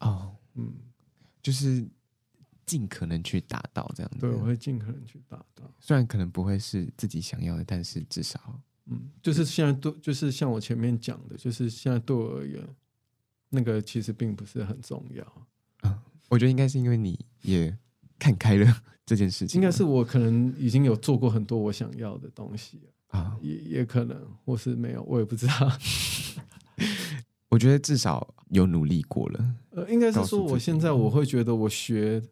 [0.00, 0.72] 哦，嗯，
[1.42, 1.86] 就是
[2.64, 4.18] 尽可能去达到这样子。
[4.20, 8.60] 对，我会尽可能去达到，虽然可能不会是自己想要的，但是至少。
[8.86, 12.62] 嗯，就是现在对，就是像我前面讲的，就是现在对我而言，
[13.48, 15.46] 那个其实并不是很重要。
[15.82, 15.98] 嗯，
[16.28, 17.76] 我觉得应该是因为你也
[18.18, 22.80] 看开了 这件事情，应该是我可能已经有做过很多我想要的东西
[23.10, 25.52] 啊，也也可能，或是没有，我也不知道。
[27.50, 29.54] 我觉得至少有努力过了。
[29.70, 32.22] 呃，应该是说，我现在我会觉得我学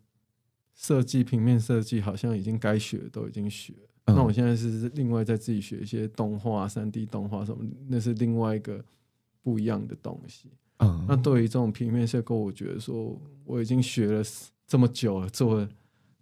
[0.74, 3.74] 设计、平面设计，好像已经该学的都已经学。
[4.06, 8.82] 那我现在是另外在自己学一些动画、三 D 动画什么，那是另外一个
[9.42, 10.48] 不一样的东西。
[10.78, 14.22] 嗯，那对于这种平面设计，我觉得说我已经学了
[14.66, 15.68] 这么久了，做了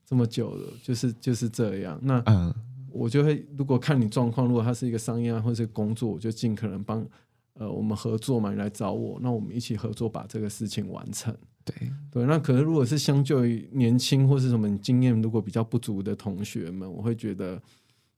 [0.04, 1.96] 这么久了，就是就是这样。
[2.02, 2.52] 那嗯，
[2.96, 7.06] 我就会如果看你状况，如果它是一个商业案或者是工作，我就尽可能帮
[7.54, 11.36] 呃我们合作嘛，你来找我，那我们一起合作把这个事情完成。
[11.64, 11.74] 对
[12.10, 17.60] 对，那可能如果是相较于年轻或是什么经验如果比较不足的同学们，我会觉得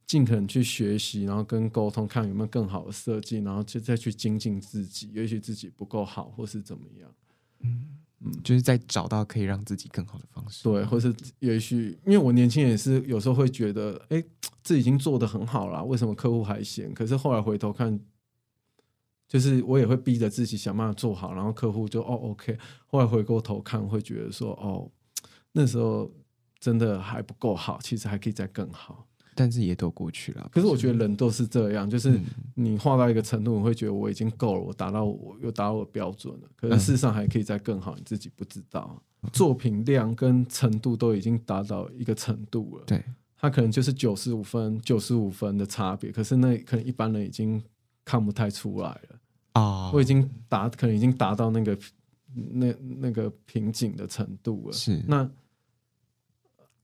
[0.07, 5.11] 尽可能去学习，然后跟沟通，看有没有更好的设计，然后就再去精进自己。
[5.15, 7.11] 也许自己不够好，或是怎么样，
[7.61, 7.87] 嗯
[8.21, 10.65] 嗯，就是在找到可以让自己更好的方式。
[10.65, 14.23] 对，或是也许因为我年轻也是有时候会觉得，哎，
[14.63, 16.93] 自己已经做得很好了，为什么客户还嫌？
[16.95, 17.99] 可是后来回头看。
[19.31, 22.57] 就是我也会逼着自己想办法做好，然后客户就哦 OK，
[22.87, 24.91] 后来回过头看会觉得说哦，
[25.53, 26.11] 那时候
[26.59, 29.07] 真的还不够好，其实还可以再更好，
[29.39, 30.49] 但是也都过去了。
[30.53, 32.21] 可是我觉得人都是这样，就是
[32.55, 39.01] 你画到一个程度，你会觉得我已经够了，我达到我又达到我的标准了，可是事实上还可以再更好，你自己不知道。
[39.33, 43.03] 作品量跟程度都已经达到一个程度了，对，
[43.37, 47.63] 它可能就是九十五分、九十五分的差别，可是那可能一般人已经
[48.05, 49.19] 看不太出来了。
[49.53, 51.79] 啊，我已经达，可能已经达到那个
[52.35, 54.73] 那那个瓶颈的程度了。
[54.73, 55.29] 是，那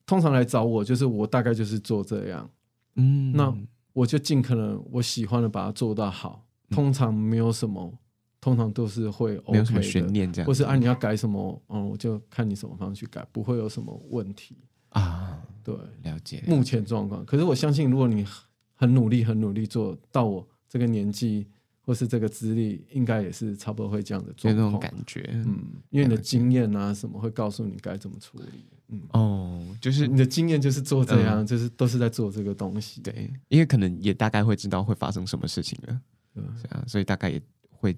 [0.06, 2.48] 通常来找我，就是我大概就是做这样。
[2.96, 3.54] 嗯，那
[3.92, 6.44] 我就尽可能我喜欢的把它做到好。
[6.70, 7.98] 通常没有什么，嗯、
[8.40, 10.46] 通常都是会 OK 的，没有什么悬念这样。
[10.46, 14.56] 或是啊，你要改什么，嗯，我就看你什么方式去改，不会有什么问题
[14.90, 15.38] 啊。
[15.62, 16.42] 对，了解。
[16.46, 18.26] 目前状况，可是我相信，如果你
[18.74, 21.46] 很努力、很努力做到我这个年纪。
[21.86, 36.00] 或是这个资历应该也是差不多会这样的状况，有那种感觉，嗯，因为你的经验啊什么会告诉你该怎么处理，嗯，哦，就是你的经验就是做这样，嗯、就是都是在做这个东西，对，因为可能也大概会知道会发生什么事情了，
[36.34, 37.38] 对，这样，所以大概也
[37.70, 37.94] 会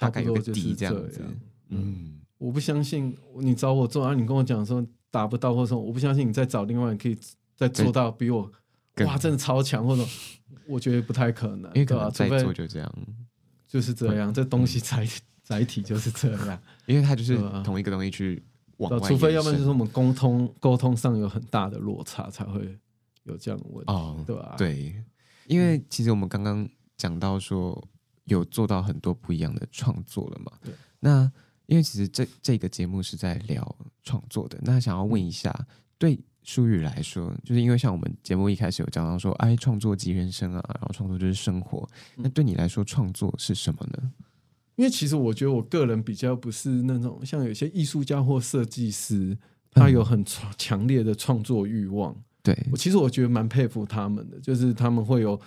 [0.00, 1.22] 大概有个底这样子，
[1.68, 7.16] 嗯，我不相信你找我做，然后你跟我讲说达不到，或者说我不相信你再找另外人可以
[7.54, 8.50] 再做到比我
[9.06, 10.04] 哇真的超强，或者
[10.66, 12.94] 我觉得不太可能，因为可能在做就这样，
[13.66, 15.08] 就是这样，这东西载
[15.42, 18.42] 载体就是这样， 因为它就是同一个东西去
[18.78, 22.78] 往外，除非要不然就是我们沟通沟通上有很大的落差才会
[23.24, 24.54] 有这样的问题，哦，对吧？
[24.58, 24.94] 对，
[25.46, 27.82] 因为其实我们刚刚讲到说
[28.24, 31.30] 有做到很多不一样的创作了嘛，对，那。
[31.66, 35.50] 因为其实这这个节目是在聊创作的，那想要问一下，
[35.96, 41.88] 对书宇来说，就是因为像我们节目一开始有讲到说，哎，创作即人生啊，然后创作就是生活。
[42.16, 44.12] 那对你来说，创作是什么呢？
[44.76, 49.36] 因为其实我觉得我个人比较不是那种像有些艺术家或设计师，
[49.70, 50.24] 他有很
[50.56, 52.16] 强烈的创作欲望。
[52.42, 55.40] 对，我其实我觉得蛮佩服他们的，就是他们会有，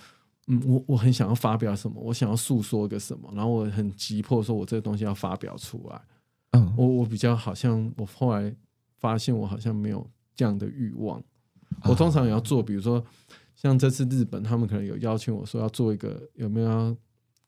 [0.46, 6.00] 嗯，我我很想要发表什么，我想要诉说个什么，然后我很急迫说，我这个东西要发表出来。
[6.52, 8.54] 嗯，我我比较好像，我后来
[8.98, 11.20] 发现我好像没有这样的欲望。
[11.82, 13.04] 我通常也要做，比如说
[13.56, 16.96] 像这次日本，他们可能有邀请我说要做一个有没有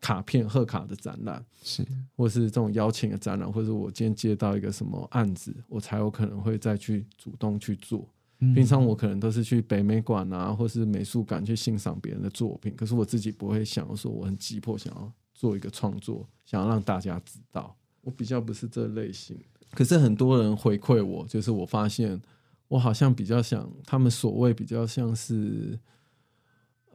[0.01, 1.87] 卡片贺卡的展览，是，
[2.17, 8.09] 或是这种邀请的展览，或者我今天接到一个什么案子，我才有可能会再去主动去做。
[8.55, 17.77] 平常我可能都是去北美馆啊，或是美术馆去欣赏别人的作品，可是我自己不会想说我很急迫想要做一个创作，想要让大家知道。
[18.01, 19.37] 我比较不是这类型，
[19.73, 22.21] 可是很多人回馈我，就是我发现
[22.69, 25.79] 我好像比较想他们所谓比较像是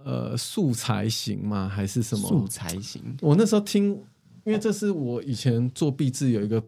[0.04, 1.68] 呃素材型吗？
[1.68, 3.02] 还是什么素材型？
[3.22, 3.90] 我那时候听，
[4.46, 6.64] 因为这是我以前做壁纸有一个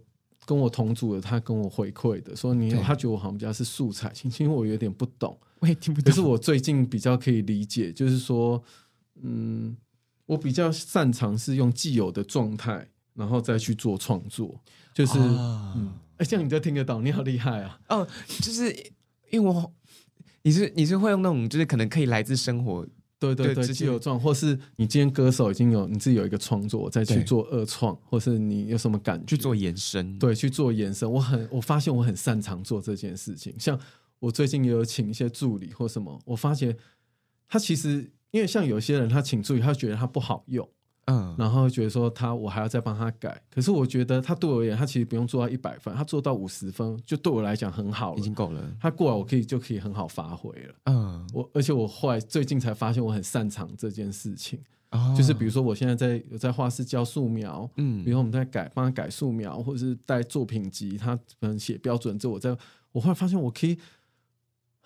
[0.46, 6.12] 跟我同组的，他跟我回馈的，说你他觉得我好像比较是素材型，因为我有点不懂， 我也听不懂。
[6.12, 8.62] 可是我最近比较可以理解，就是说，
[9.22, 9.78] 嗯，
[10.26, 12.88] 我比较擅长是用既有的状态。
[13.16, 14.60] 然后再去做创作，
[14.94, 17.80] 就是，啊、嗯，哎，这样你就听得到，你好厉害啊！
[17.90, 18.08] 哦，
[18.42, 18.72] 就是
[19.32, 19.74] 因为我，
[20.44, 22.88] 你是你是会用那种，就是可能可以来自生活，
[23.20, 31.12] 对对对，既有状，或是你今天歌手已经有你自己有一个创作，再去做二创，或是你有什么感觉去做延伸，对，去做延伸。
[31.12, 33.54] 我很，我发现我很擅长做这件事情。
[33.60, 33.78] 像
[34.20, 36.76] 我最近也有请一些助理或什么，我发现
[37.48, 40.68] 他其实，因为像有些人他请助理，他觉得他不好用。
[41.06, 48.62] 嗯，然后觉得说他我还要再帮他改，可是我觉得他对我而言，他其实不用做到一百分，他做到五十分就对我来讲很好了，已经够了。
[48.80, 50.76] 他过来我可以就可以很好发挥了。
[50.86, 54.60] 嗯，我而且我后来最近才发现我很擅长这件事情，
[54.92, 62.58] 哦、就是比如说我现在在有在画室教素描，嗯，比如说我们在改帮他改素描，或者是带作品集，他可能写标准之后，我在
[62.92, 63.78] 我后来发现我可以。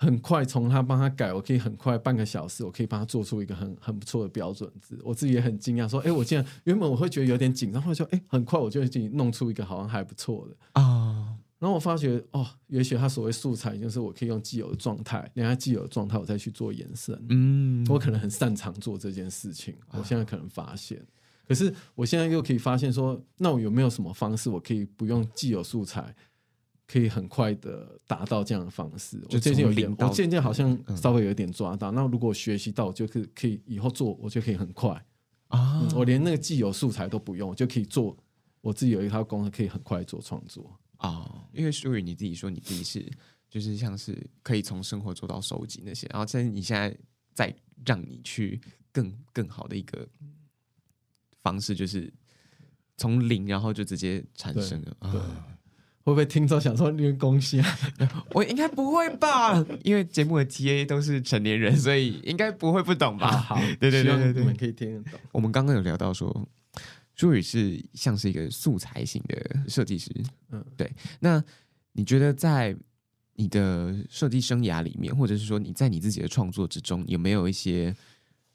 [0.02, 4.98] 很快从他帮他改，我可以很快半个小时，我可以帮他做出一个很很不错的标准字。
[5.04, 11.18] 我自己也很惊讶，说：“哎，我竟然原本我会觉得有点紧张，后来说：哎，很快我就已经弄出一个好像还不错的啊。
[11.18, 11.28] Oh.
[11.60, 17.22] 然后我发觉哦，也许他所谓素材就是我可以用既有的状态，连他既有的状态，我再去做延伸。
[17.28, 19.76] 嗯，我可能很擅长做这件事情。
[19.92, 21.08] 我现在可能发现，oh.
[21.50, 26.16] 可是我现在又可以发现说，那我有没有什么方式，我可以不用既有素材？
[26.92, 31.92] 可以很快的达到这样的方式，我最近有点，我渐渐好像稍微有点抓到。
[31.92, 34.90] 嗯、那如果学习到，我就可可以以后做，我就可以很快
[35.50, 35.96] 啊、嗯！
[35.96, 38.18] 我连那个既有素材都不用，就可以做。
[38.62, 41.48] 我自己有一套公司，可以很快做创作啊。
[41.54, 43.08] 因为淑宇你自己说你自己是，
[43.48, 46.98] 就是像是可以从生活做到收集那些，然后在你现在
[47.36, 48.60] 再让你去
[48.92, 50.08] 更更好的一个
[51.44, 52.12] 方式，就是
[52.98, 54.98] 从零，然后就直接产生了。
[55.02, 55.12] 对。
[55.12, 55.22] 对
[56.06, 57.80] 会不会听众想说你恭喜啊？
[58.34, 63.28] 我应该不会吧，因为节目的 TA 都是成年人，所以应该不会不懂吧？
[63.30, 65.20] 啊、好，对对对对对，你们可以听得懂。
[65.32, 66.48] 我们刚刚有聊到说，
[67.16, 70.10] 朱宇是像是一个素材型的设计师，
[70.52, 70.92] 嗯，对。
[71.20, 71.44] 那
[71.92, 72.76] 你觉得在
[73.36, 77.94] 你的设计生涯里面，或者是说你在你自己的创作之中，有没有一些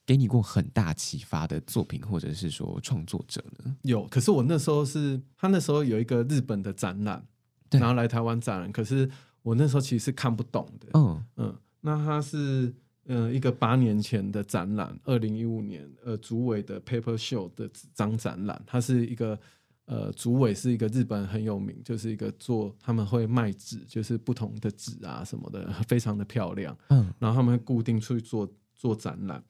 [0.07, 3.77] 给你过很大启发的作品，或者是说创作者呢？
[3.83, 7.23] 有，可是我那时候是他那时候有一个日本的展览。
[7.71, 9.09] 然后来台湾展览，可是
[9.43, 10.89] 我那时候其实是看不懂的。
[10.95, 12.73] 嗯嗯，那它是
[13.07, 19.39] 嗯、呃、一个八年前的展览，二零一五年呃竹尾的 Paper Show 的纸张展览，它是一个
[19.87, 26.77] 呃竹尾是一个日本很有名，就是一个做他们会卖纸，就是不同的纸啊什么的， 非常的漂亮。
[26.89, 29.43] 嗯，然后他们会固定出去做做展览，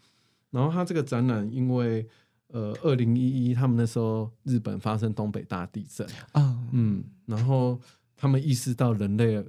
[0.50, 2.04] 然后他这个展览因为
[2.48, 7.78] 呃二零一一他们那时候日本发生东北大地震啊，嗯，然后。
[8.24, 9.44] 他们意识到人类，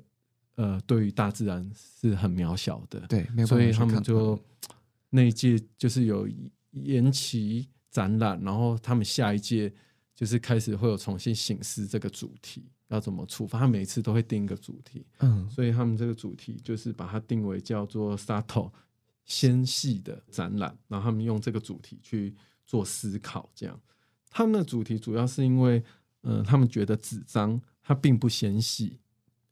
[0.55, 4.37] 呃，对于大自然是很渺小的，对，所以他们就
[5.11, 6.27] 那一届就是有
[6.71, 9.73] 延期展览，然后他们下一届
[10.13, 13.59] 就是开始会有重新醒思这个主题要怎么出发。
[13.59, 18.69] 他每次都会定一个主题，嗯，所以他们这个主题就是把它定为叫做 “subtle”
[19.23, 23.49] 纤细的展览，然后他们用这个主题去做思考。
[23.55, 23.79] 这样，
[24.29, 25.81] 他们的主题主要是因为，
[26.23, 27.57] 嗯、呃，他们觉得纸张
[27.87, 28.97] 它并不纤细。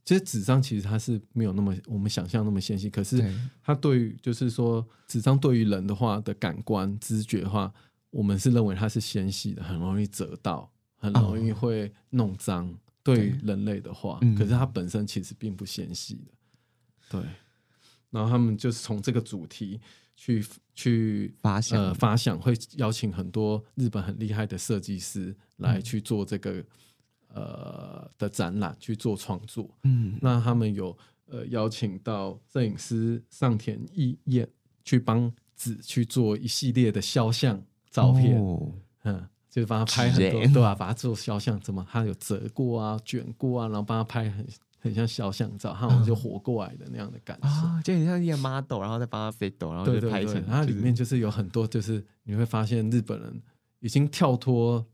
[0.03, 3.23] 其实纸张其实它是没有那么我们想象那么纤细，可是
[3.63, 7.73] 它对于就是说纸张对于人的话的感官知觉的话，
[8.09, 12.67] 我们是认为它是纤细的，很容易折到，很容易会弄脏。
[12.67, 16.31] 哦、对于人类的话，可是它本身其实并不纤细的。
[17.09, 17.21] 对，
[18.09, 19.79] 然后他们就是从这个主题
[20.17, 26.51] 去去发想呃发想，会邀请很多日本很厉害的设计师来去做这个。
[26.55, 26.65] 嗯
[27.33, 34.47] 呃的展览去做创作，嗯，那他们有呃邀请到摄影师上田义彦
[34.83, 37.59] 去帮子去做一系列的肖像
[37.89, 38.71] 照片，哦、
[39.03, 40.75] 嗯，就是帮他拍很多，对吧、啊？
[40.75, 44.47] 把它做肖像，怎么他有折过啊、卷过啊，然后帮他拍很
[44.79, 53.41] 很像肖像照，他好像就活过来的那样的感觉，啊、就很像一个 model，然后再帮他 fit 然后就拍成，然后里面就是有很多，就是你会发现日本人
[53.79, 54.85] 已经跳脱。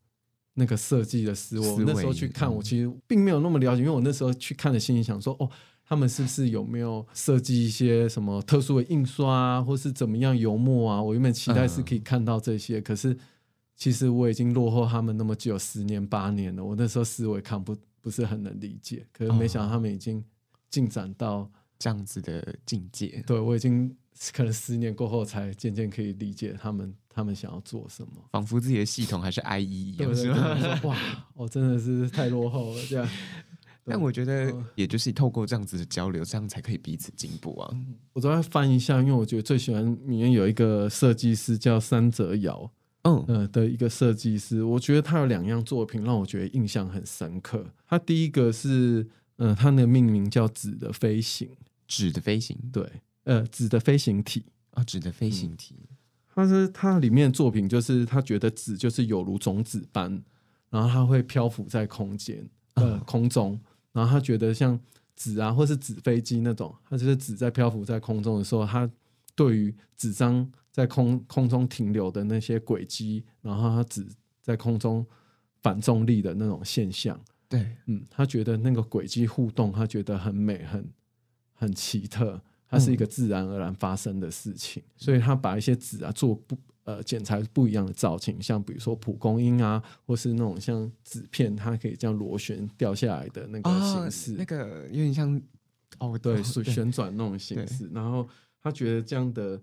[0.60, 5.50] 那个设计的思维，思维那时候去看，我其实并没有那么了解，因为我那时候去看的心里想说，哦，
[5.86, 11.02] 他们是不是有没有设计一些什么特殊的印刷啊，或是怎么样油墨啊？
[11.02, 13.18] 我原本期待是可以看到这些，嗯、可是
[13.76, 16.64] 其实我已经落后他们那么久，十年八年了。
[16.64, 20.24] 我那时候思维看不不是很能理解，可是没想到他们已经
[20.70, 21.50] 进展到
[21.80, 23.24] 这样子的境界。
[23.26, 23.96] 对，我已经
[24.34, 26.94] 可能十年过后才渐渐可以理解他们。
[27.12, 28.14] 他们想要做什么？
[28.32, 30.80] 仿佛自己的系统还是 IE 一样，是吧？
[30.84, 30.98] 哇，
[31.34, 32.82] 我真的是太落后了。
[32.88, 33.10] 这样，
[33.84, 37.76] 但我觉得，也就是透过这样子的交流，这样才可以彼此进步啊。
[38.14, 44.64] 我都要翻一下，因为我觉得最喜欢里面有一个设计师叫三泽尧，嗯嗯、呃、的一个设计师。
[44.64, 47.66] 我觉得他有两样作品让我觉得印象很深刻。
[47.86, 49.06] 他第一个是，
[49.40, 51.50] 嗯、呃，他的命名叫“纸的飞行”，
[51.86, 52.90] 纸的飞行，对，
[53.24, 55.76] 呃，纸的飞行体啊，纸的飞行体。
[55.80, 55.96] 嗯
[56.36, 60.24] 但是他里面的作品就是他觉得纸就是有如种子般，
[60.70, 63.60] 然后它会漂浮在空间呃空中，
[63.92, 64.80] 然后他觉得像
[65.18, 68.90] 纸啊或是纸飞机那种，他就是纸在漂浮在空中的时候，他
[69.36, 74.08] 对于纸张在空空中停留的那些轨迹，然后他纸
[74.42, 75.06] 在空中
[75.62, 80.90] 反重力的那种现象，对，嗯，他觉得那个轨迹互动，他觉得很美，很
[81.54, 82.42] 很奇特。
[82.70, 95.42] 它是一个自然而然发生的事情，嗯、所以他把一些纸啊做不呃剪裁不一样的造型，像比如说蒲公英啊，或是那种像纸片，它可以这样螺旋掉下来的那个形式，哦、那个有点像
[95.98, 97.90] 哦，对，是旋转那种形式。
[97.92, 98.30] 然后
[98.62, 99.60] 他觉得这样的。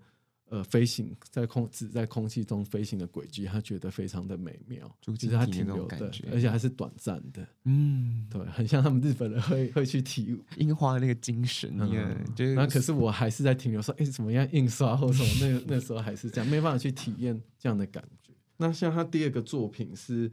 [0.49, 7.45] 呃，飞行在空只在空气中飞行的轨迹，他觉得非常的美妙，其实他停留的，而且还是短暂的。
[7.65, 12.09] 嗯，对，很像他们日本人会会去体樱花的那个精神一样。
[12.09, 15.29] 嗯、就是那可是我还是在停留说，哎，怎么样印刷或什么？
[15.67, 18.31] 那那时候还是这样，没办法去体验这样的感觉。
[18.55, 20.31] 那像他第二个作品是，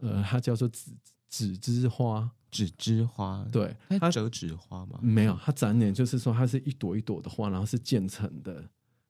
[0.00, 0.92] 呃，他叫做纸
[1.28, 5.00] 纸之花，纸之花，对，它折纸花吗？
[5.02, 8.64] 没有，它展脸就是说它是一朵一朵的花，然后是渐层的。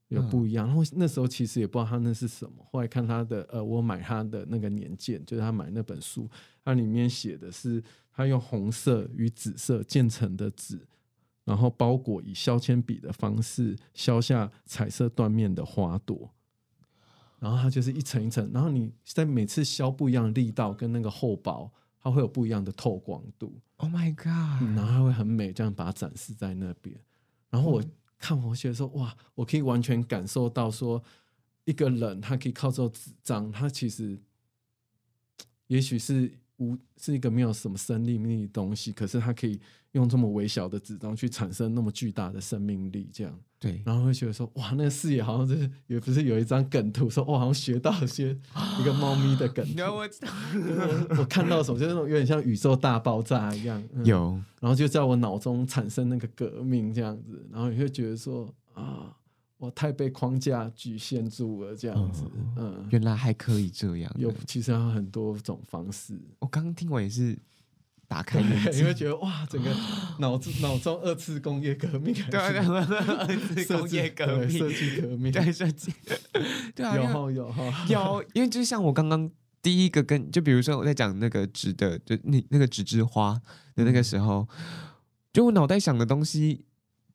[0.08, 2.64] 有不一样，然后那时候其实也不知道他那是什么。
[2.70, 6.30] 后来看他的，呃，我买他的那个年鉴，就是他买那本书，
[6.64, 7.82] 它里面写的是
[8.12, 10.80] 他用红色与紫色渐层的纸，
[11.44, 16.30] 然后包裹以削铅笔的方式削下彩色断面的花朵，
[17.40, 21.68] 然后它就是一层一层，然后你在每次削不一样的力道跟那个厚薄，
[22.00, 23.52] 它会有不一样的透光度。
[23.78, 26.96] Oh my god！、嗯、然后它会很美，这样把它展示在那边。
[27.50, 27.82] 然后我。
[28.18, 31.02] 看我觉得说哇，我可以完全感受到说，
[31.64, 34.18] 一个人他可以靠这纸张，他其实
[35.66, 39.60] 也许是无是一个没有什么生命力的东西，可是他可以
[39.92, 43.38] 用这么微小的纸张去产生那么巨大的生命力，这样。
[43.58, 48.36] 对，然后会觉得说哇，那个视野好像就是也不是有一张梗图说哇，好像学到一些
[48.80, 54.38] 一个猫咪的梗图，我我看到什么就是那种有点像宇宙大爆炸一样，嗯、有。
[54.60, 59.16] 然后就在我脑中产生那个革命这样子，然后你会觉得说啊，
[59.58, 62.86] 我太被框架局限住了这样子，嗯，嗯。
[62.90, 66.18] 原来还可以这样，有其实还有很多种方式。
[66.40, 67.38] 我刚刚听完也是
[68.08, 69.70] 打开你会 觉得哇，整个
[70.20, 72.46] 脑子脑中二次工业革命， 对啊，
[73.28, 75.92] 二次工业革命，设计革命，对设计，
[76.74, 77.54] 对啊，有有
[77.88, 79.30] 有，因为就像我刚刚。
[79.62, 83.34] 第一个跟就比如说我在讲那个纸的，就那那个纸质花
[83.74, 84.46] 的那个时候，
[85.32, 86.64] 就我脑袋想的东西，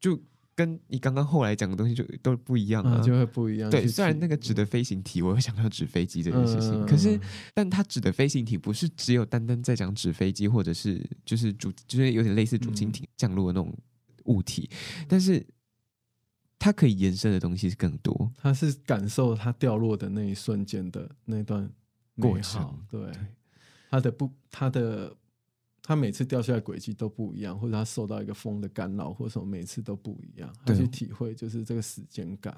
[0.01, 0.19] 就
[0.53, 3.69] 跟你刚刚后来讲的东西就都不一样啊，嗯、就会不一样。
[3.69, 7.19] 对，虽然那个纸的飞行体，我会想到纸飞机这件事情，嗯、可是，
[7.53, 13.75] 但它纸的飞行体不是只有单单在讲纸飞机，或者是就是主，就是有点类似主蜻蜓降落的那种
[14.25, 15.45] 物体，嗯、但是
[16.59, 18.31] 它可以延伸的东西是更多。
[18.37, 21.71] 它是感受它掉落的那一瞬间的那段
[22.19, 23.13] 过程，对，对
[23.89, 25.15] 它的不，它的。
[25.91, 30.49] 他每次掉下来轨迹都不一样，或者他受到一个风的干扰，或者什么，每次都不一样。
[30.65, 32.55] 他去体会就是这个时间感，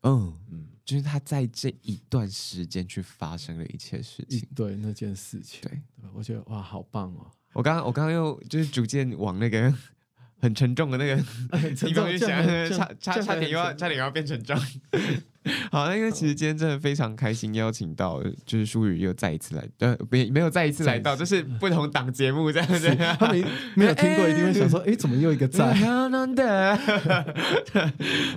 [0.00, 7.30] 嗯嗯，就是他在这一段时间去发生了一切事情，对那件事情，对，对我觉得哇，好棒哦！
[7.52, 9.72] 我刚刚我刚刚又就是逐渐往那个
[10.40, 11.16] 很沉重的那个
[11.76, 12.28] 地方去想，
[12.68, 14.58] 差差差点又要差点又要变沉重。
[15.72, 22.94] 好，那因为其实今天真的非常开心，邀请到就是舒宇又再一次来，呃，没没有再一次来到，就是不同档节目这样子。
[23.18, 23.44] 他没
[23.74, 25.74] 没有听过，一定会想说， 哎，怎么又一个在？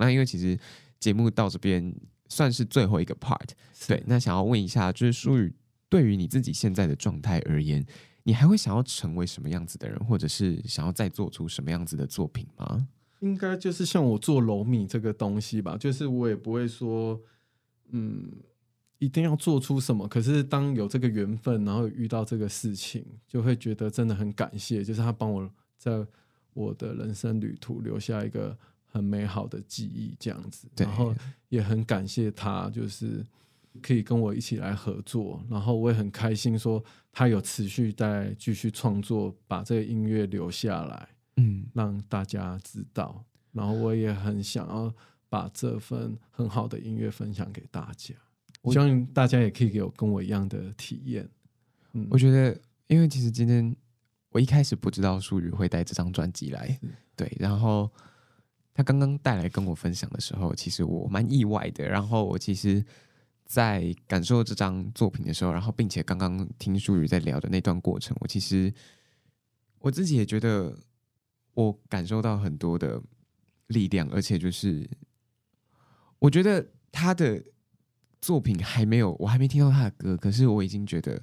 [0.00, 0.58] 那因为其实
[0.98, 1.94] 节目到这边
[2.28, 3.48] 算是最后一个 part，
[3.86, 4.02] 对。
[4.06, 5.54] 那想要问一下，就是舒宇
[5.88, 7.86] 对于你自己现在的状态而言，
[8.24, 12.88] 你还会想要成为什么样子的人，或者是想要再做出什么样子的作品吗？
[13.26, 17.20] 应该就是像我做楼米这个东西吧，就是我也不会说，
[17.90, 18.30] 嗯，
[18.98, 20.06] 一定要做出什么。
[20.06, 26.06] 可是当有这个缘分，然后遇到这个事情，就会觉得真的很感谢，就是他帮我在
[26.54, 30.68] 我的人生旅途留下一个很美好的记忆，这样子。
[30.76, 31.14] 然后
[31.48, 33.26] 也很感谢他，就是
[33.82, 35.42] 可以跟我一起来合作。
[35.50, 36.82] 然后我也很开心，说
[37.12, 41.08] 他有持续在继续创作，把这个音乐留下来。
[41.36, 44.92] 嗯，让大家知道，然后我也很想要
[45.28, 48.14] 把这份很好的音乐分享给大家，
[48.62, 51.28] 我希望大家也可以有跟我一样的体验。
[51.92, 53.76] 嗯，我觉得，因为其实今天
[54.30, 56.80] 我一开始不知道舒宇会带这张专辑来，
[57.14, 57.90] 对，然后
[58.72, 61.86] 他刚刚带来跟我分享的时候，其实我蛮意外的。
[61.86, 62.82] 然后我其实，
[63.44, 68.72] 在感受这张作品的时候，然后并且刚刚听舒宇在聊的那段过程，我其实
[69.80, 70.74] 我自己也觉得。
[71.56, 73.02] 我感受到很多的
[73.68, 74.86] 力量，而且就是
[76.18, 77.42] 我觉得他的
[78.20, 81.20] 作品还没有，我还没听到他的歌，可是我已经觉得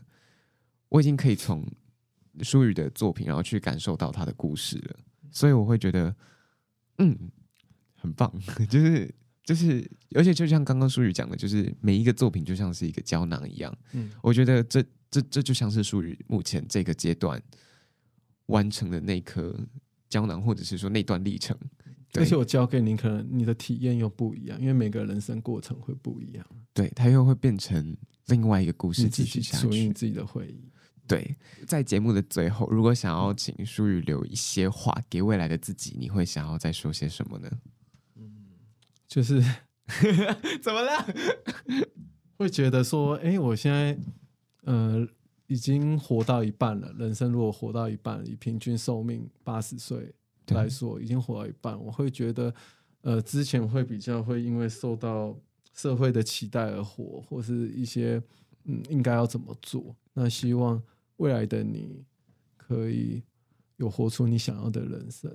[0.89, 1.63] 我已经可以从
[2.41, 4.95] 舒宇的作品，然后去感受到他的故事了。
[5.31, 6.15] 所以我会觉得，
[6.97, 7.15] 嗯，
[7.95, 8.33] 很棒，
[8.67, 13.71] 就是就是，而且就像刚刚舒宇讲的，就是每一个作品就像是一个胶囊一样。
[13.91, 17.39] 嗯，我觉得这这这就像是舒宇目前这个阶段
[18.47, 19.55] 完成的那颗。
[20.13, 21.57] 胶囊，或者是说那段历程，
[22.13, 26.45] 而且我教给你，可能你的体验又不一样，因为每个人生过程会不一样。
[26.71, 30.69] 对，它又会变成另外一个故事继续下去，属于你自己的回忆。
[31.07, 31.35] 对，
[31.65, 37.49] 在节目的最后，如果想要请舒宇留一些话给未来的自己，你会想要再说些什么呢？
[38.15, 38.31] 嗯，
[39.07, 39.41] 就是
[40.61, 41.07] 怎么了？
[42.37, 43.97] 会觉得说，哎、欸，我现在，
[44.65, 45.07] 呃。
[45.53, 46.91] 已经活到一半了。
[46.97, 50.11] 人生如果活到一半，以平均寿命八十岁
[50.47, 52.51] 来说，已经活到一半，我会觉得，
[53.01, 55.37] 呃，之前会比较会因为受到
[55.71, 58.19] 社会的期待而活，或是一些
[58.63, 59.95] 嗯，应该要怎么做。
[60.13, 60.81] 那希望
[61.17, 62.03] 未来的你
[62.57, 63.21] 可以
[63.77, 65.31] 有活出你想要的人生。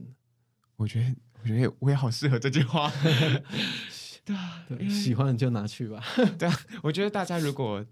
[0.75, 2.91] 我觉得，我觉得我也好适合这句话。
[4.27, 6.03] 对啊，对，喜欢就拿去吧。
[6.37, 7.87] 对啊，我觉得大家如果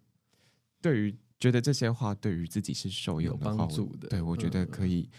[0.83, 5.11] 对于觉得这些话对于自己是受用的帮助的，对，我觉得可以，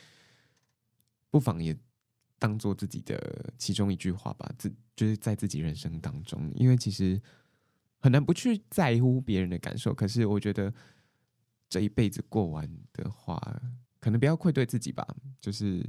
[1.30, 1.78] 不妨也
[2.40, 4.52] 当做自己的其中一句话吧。
[4.58, 7.22] 自就是在自己人生当中，因为其实
[8.00, 9.94] 很难不去在乎别人的感受。
[9.94, 10.74] 可是我觉得
[11.70, 13.40] 这一辈子过完的话，
[14.00, 15.08] 可能不要愧对自己吧。
[15.40, 15.86] 就是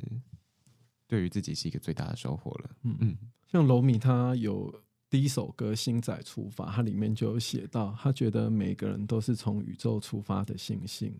[1.06, 2.70] 对于自己是一个最大的收获了。
[2.82, 4.82] 嗯嗯，像楼米他有。
[5.10, 11.18] 第一首歌《星仔出发》，它里面就有写到，他觉得每个人都是从宇宙出发的星星，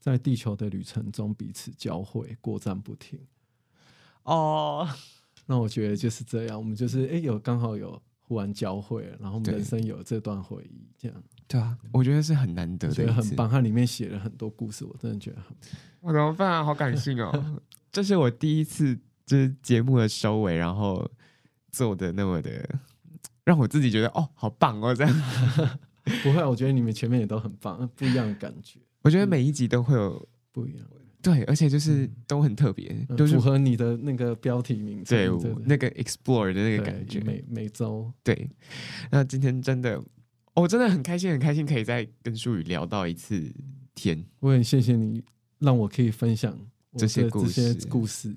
[0.00, 3.20] 在地球的旅程中彼此交汇，过站不停。
[4.24, 4.88] 哦，
[5.46, 13.48] 那我觉得就是这样，我们就是哎、欸，有刚好有忽然交汇，然后我们人生有这段回忆，这样对啊，我觉得是很难得的，觉得很棒。
[13.48, 15.56] 它里面写了很多故事，我真的觉得很，
[16.00, 16.64] 我怎么办啊？
[16.64, 17.60] 好感性哦！
[17.92, 21.08] 这是我第一次就是节目的收尾，然后
[21.70, 22.80] 做的那么的。
[23.46, 24.92] 让我自己觉得哦，好棒哦！
[24.92, 25.22] 这样
[26.22, 28.80] 不会，我觉得你们前面也都很棒，不一样的感觉。
[29.02, 35.28] 我觉得每一集都会有不一样的，对，而且就是都很特别，都、就是符合你的那个标题名字，对，
[35.64, 37.20] 那个 explore 的那个感觉。
[37.20, 38.50] 每每周，对。
[39.12, 39.96] 那今天真的，
[40.54, 43.40] 我、哦、真的很开心，很开心可以再跟舒宇聊到一次
[43.94, 44.24] 天。
[44.40, 45.22] 我很谢谢你，
[45.60, 46.58] 让我可以分享
[46.98, 48.34] 这些故事，这些故事。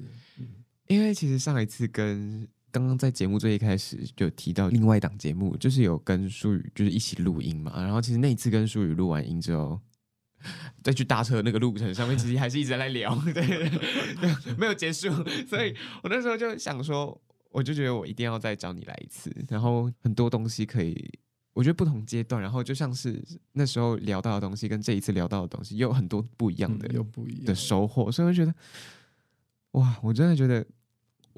[0.87, 7.71] 因为其实上一次跟刚刚在节目最一开始就提到另外一档节目，就是有跟舒宇就是一起录音嘛。
[7.75, 9.79] 然后其实那一次跟舒宇录完音之后，
[10.83, 13.71] 再去搭车的那个路程上面，其实还是一直在聊， 对，
[14.57, 15.09] 没有结束。
[15.47, 17.19] 所以我那时候就想说，
[17.51, 19.33] 我就觉得我一定要再找你来一次。
[19.49, 21.11] 然后很多东西可以，
[21.53, 23.21] 我觉得不同阶段，然后就像是
[23.53, 28.11] 那时候聊到的东西，跟这一次聊到的东西，有很多不一样的，有不一样的收获。
[28.11, 28.53] 所以我觉得，
[29.71, 30.65] 哇，我真的觉得。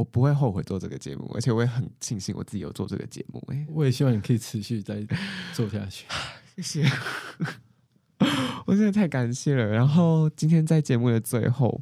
[0.02, 3.40] 我不会后悔做这个节目，而且我也很庆幸我自己有做这个节目。
[3.50, 5.06] 哎，我也希望你可以持续再
[5.54, 6.08] 做下去。
[6.58, 6.92] 谢谢，
[8.66, 9.64] 我真的太感谢了。
[9.64, 11.80] 然后今天在节目的最后，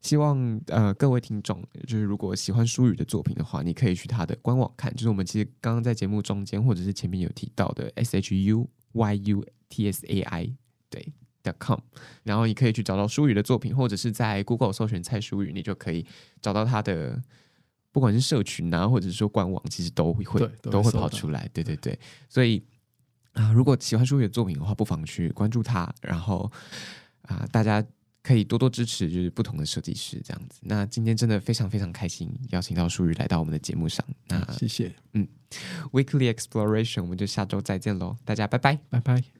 [0.00, 10.56] 希望呃各位听众，就是如果喜欢舒宇的作品的话，你可以去他的官网看，就是我们其实刚刚在节目中间或者是前面有提到的 S H U Y U T S A I
[10.88, 11.12] 对
[11.60, 11.80] .com，
[12.22, 16.06] 然后你可以去找到舒宇的作品，或者是在 Google 搜寻蔡舒宇，你就可以
[16.40, 17.22] 找到他的。
[17.92, 20.24] 不管是社群啊，或者是说官网，其实都会
[20.62, 21.48] 都会跑出来。
[21.52, 21.98] 对对对，
[22.28, 22.62] 所以
[23.32, 25.92] 啊，如果喜欢舒宇的作品的话，不妨去关注他。
[26.02, 26.50] 然后
[27.22, 27.84] 啊，大家
[28.22, 30.60] 可以多多支持，就是不同的设计师这样子。
[30.62, 34.04] 那今天真的非常非常开心，邀请到舒宇来到我们的节目上。
[34.26, 35.26] 那谢谢，嗯
[35.92, 39.37] ，Weekly Exploration，我们就下周再见喽，大家拜拜，拜拜。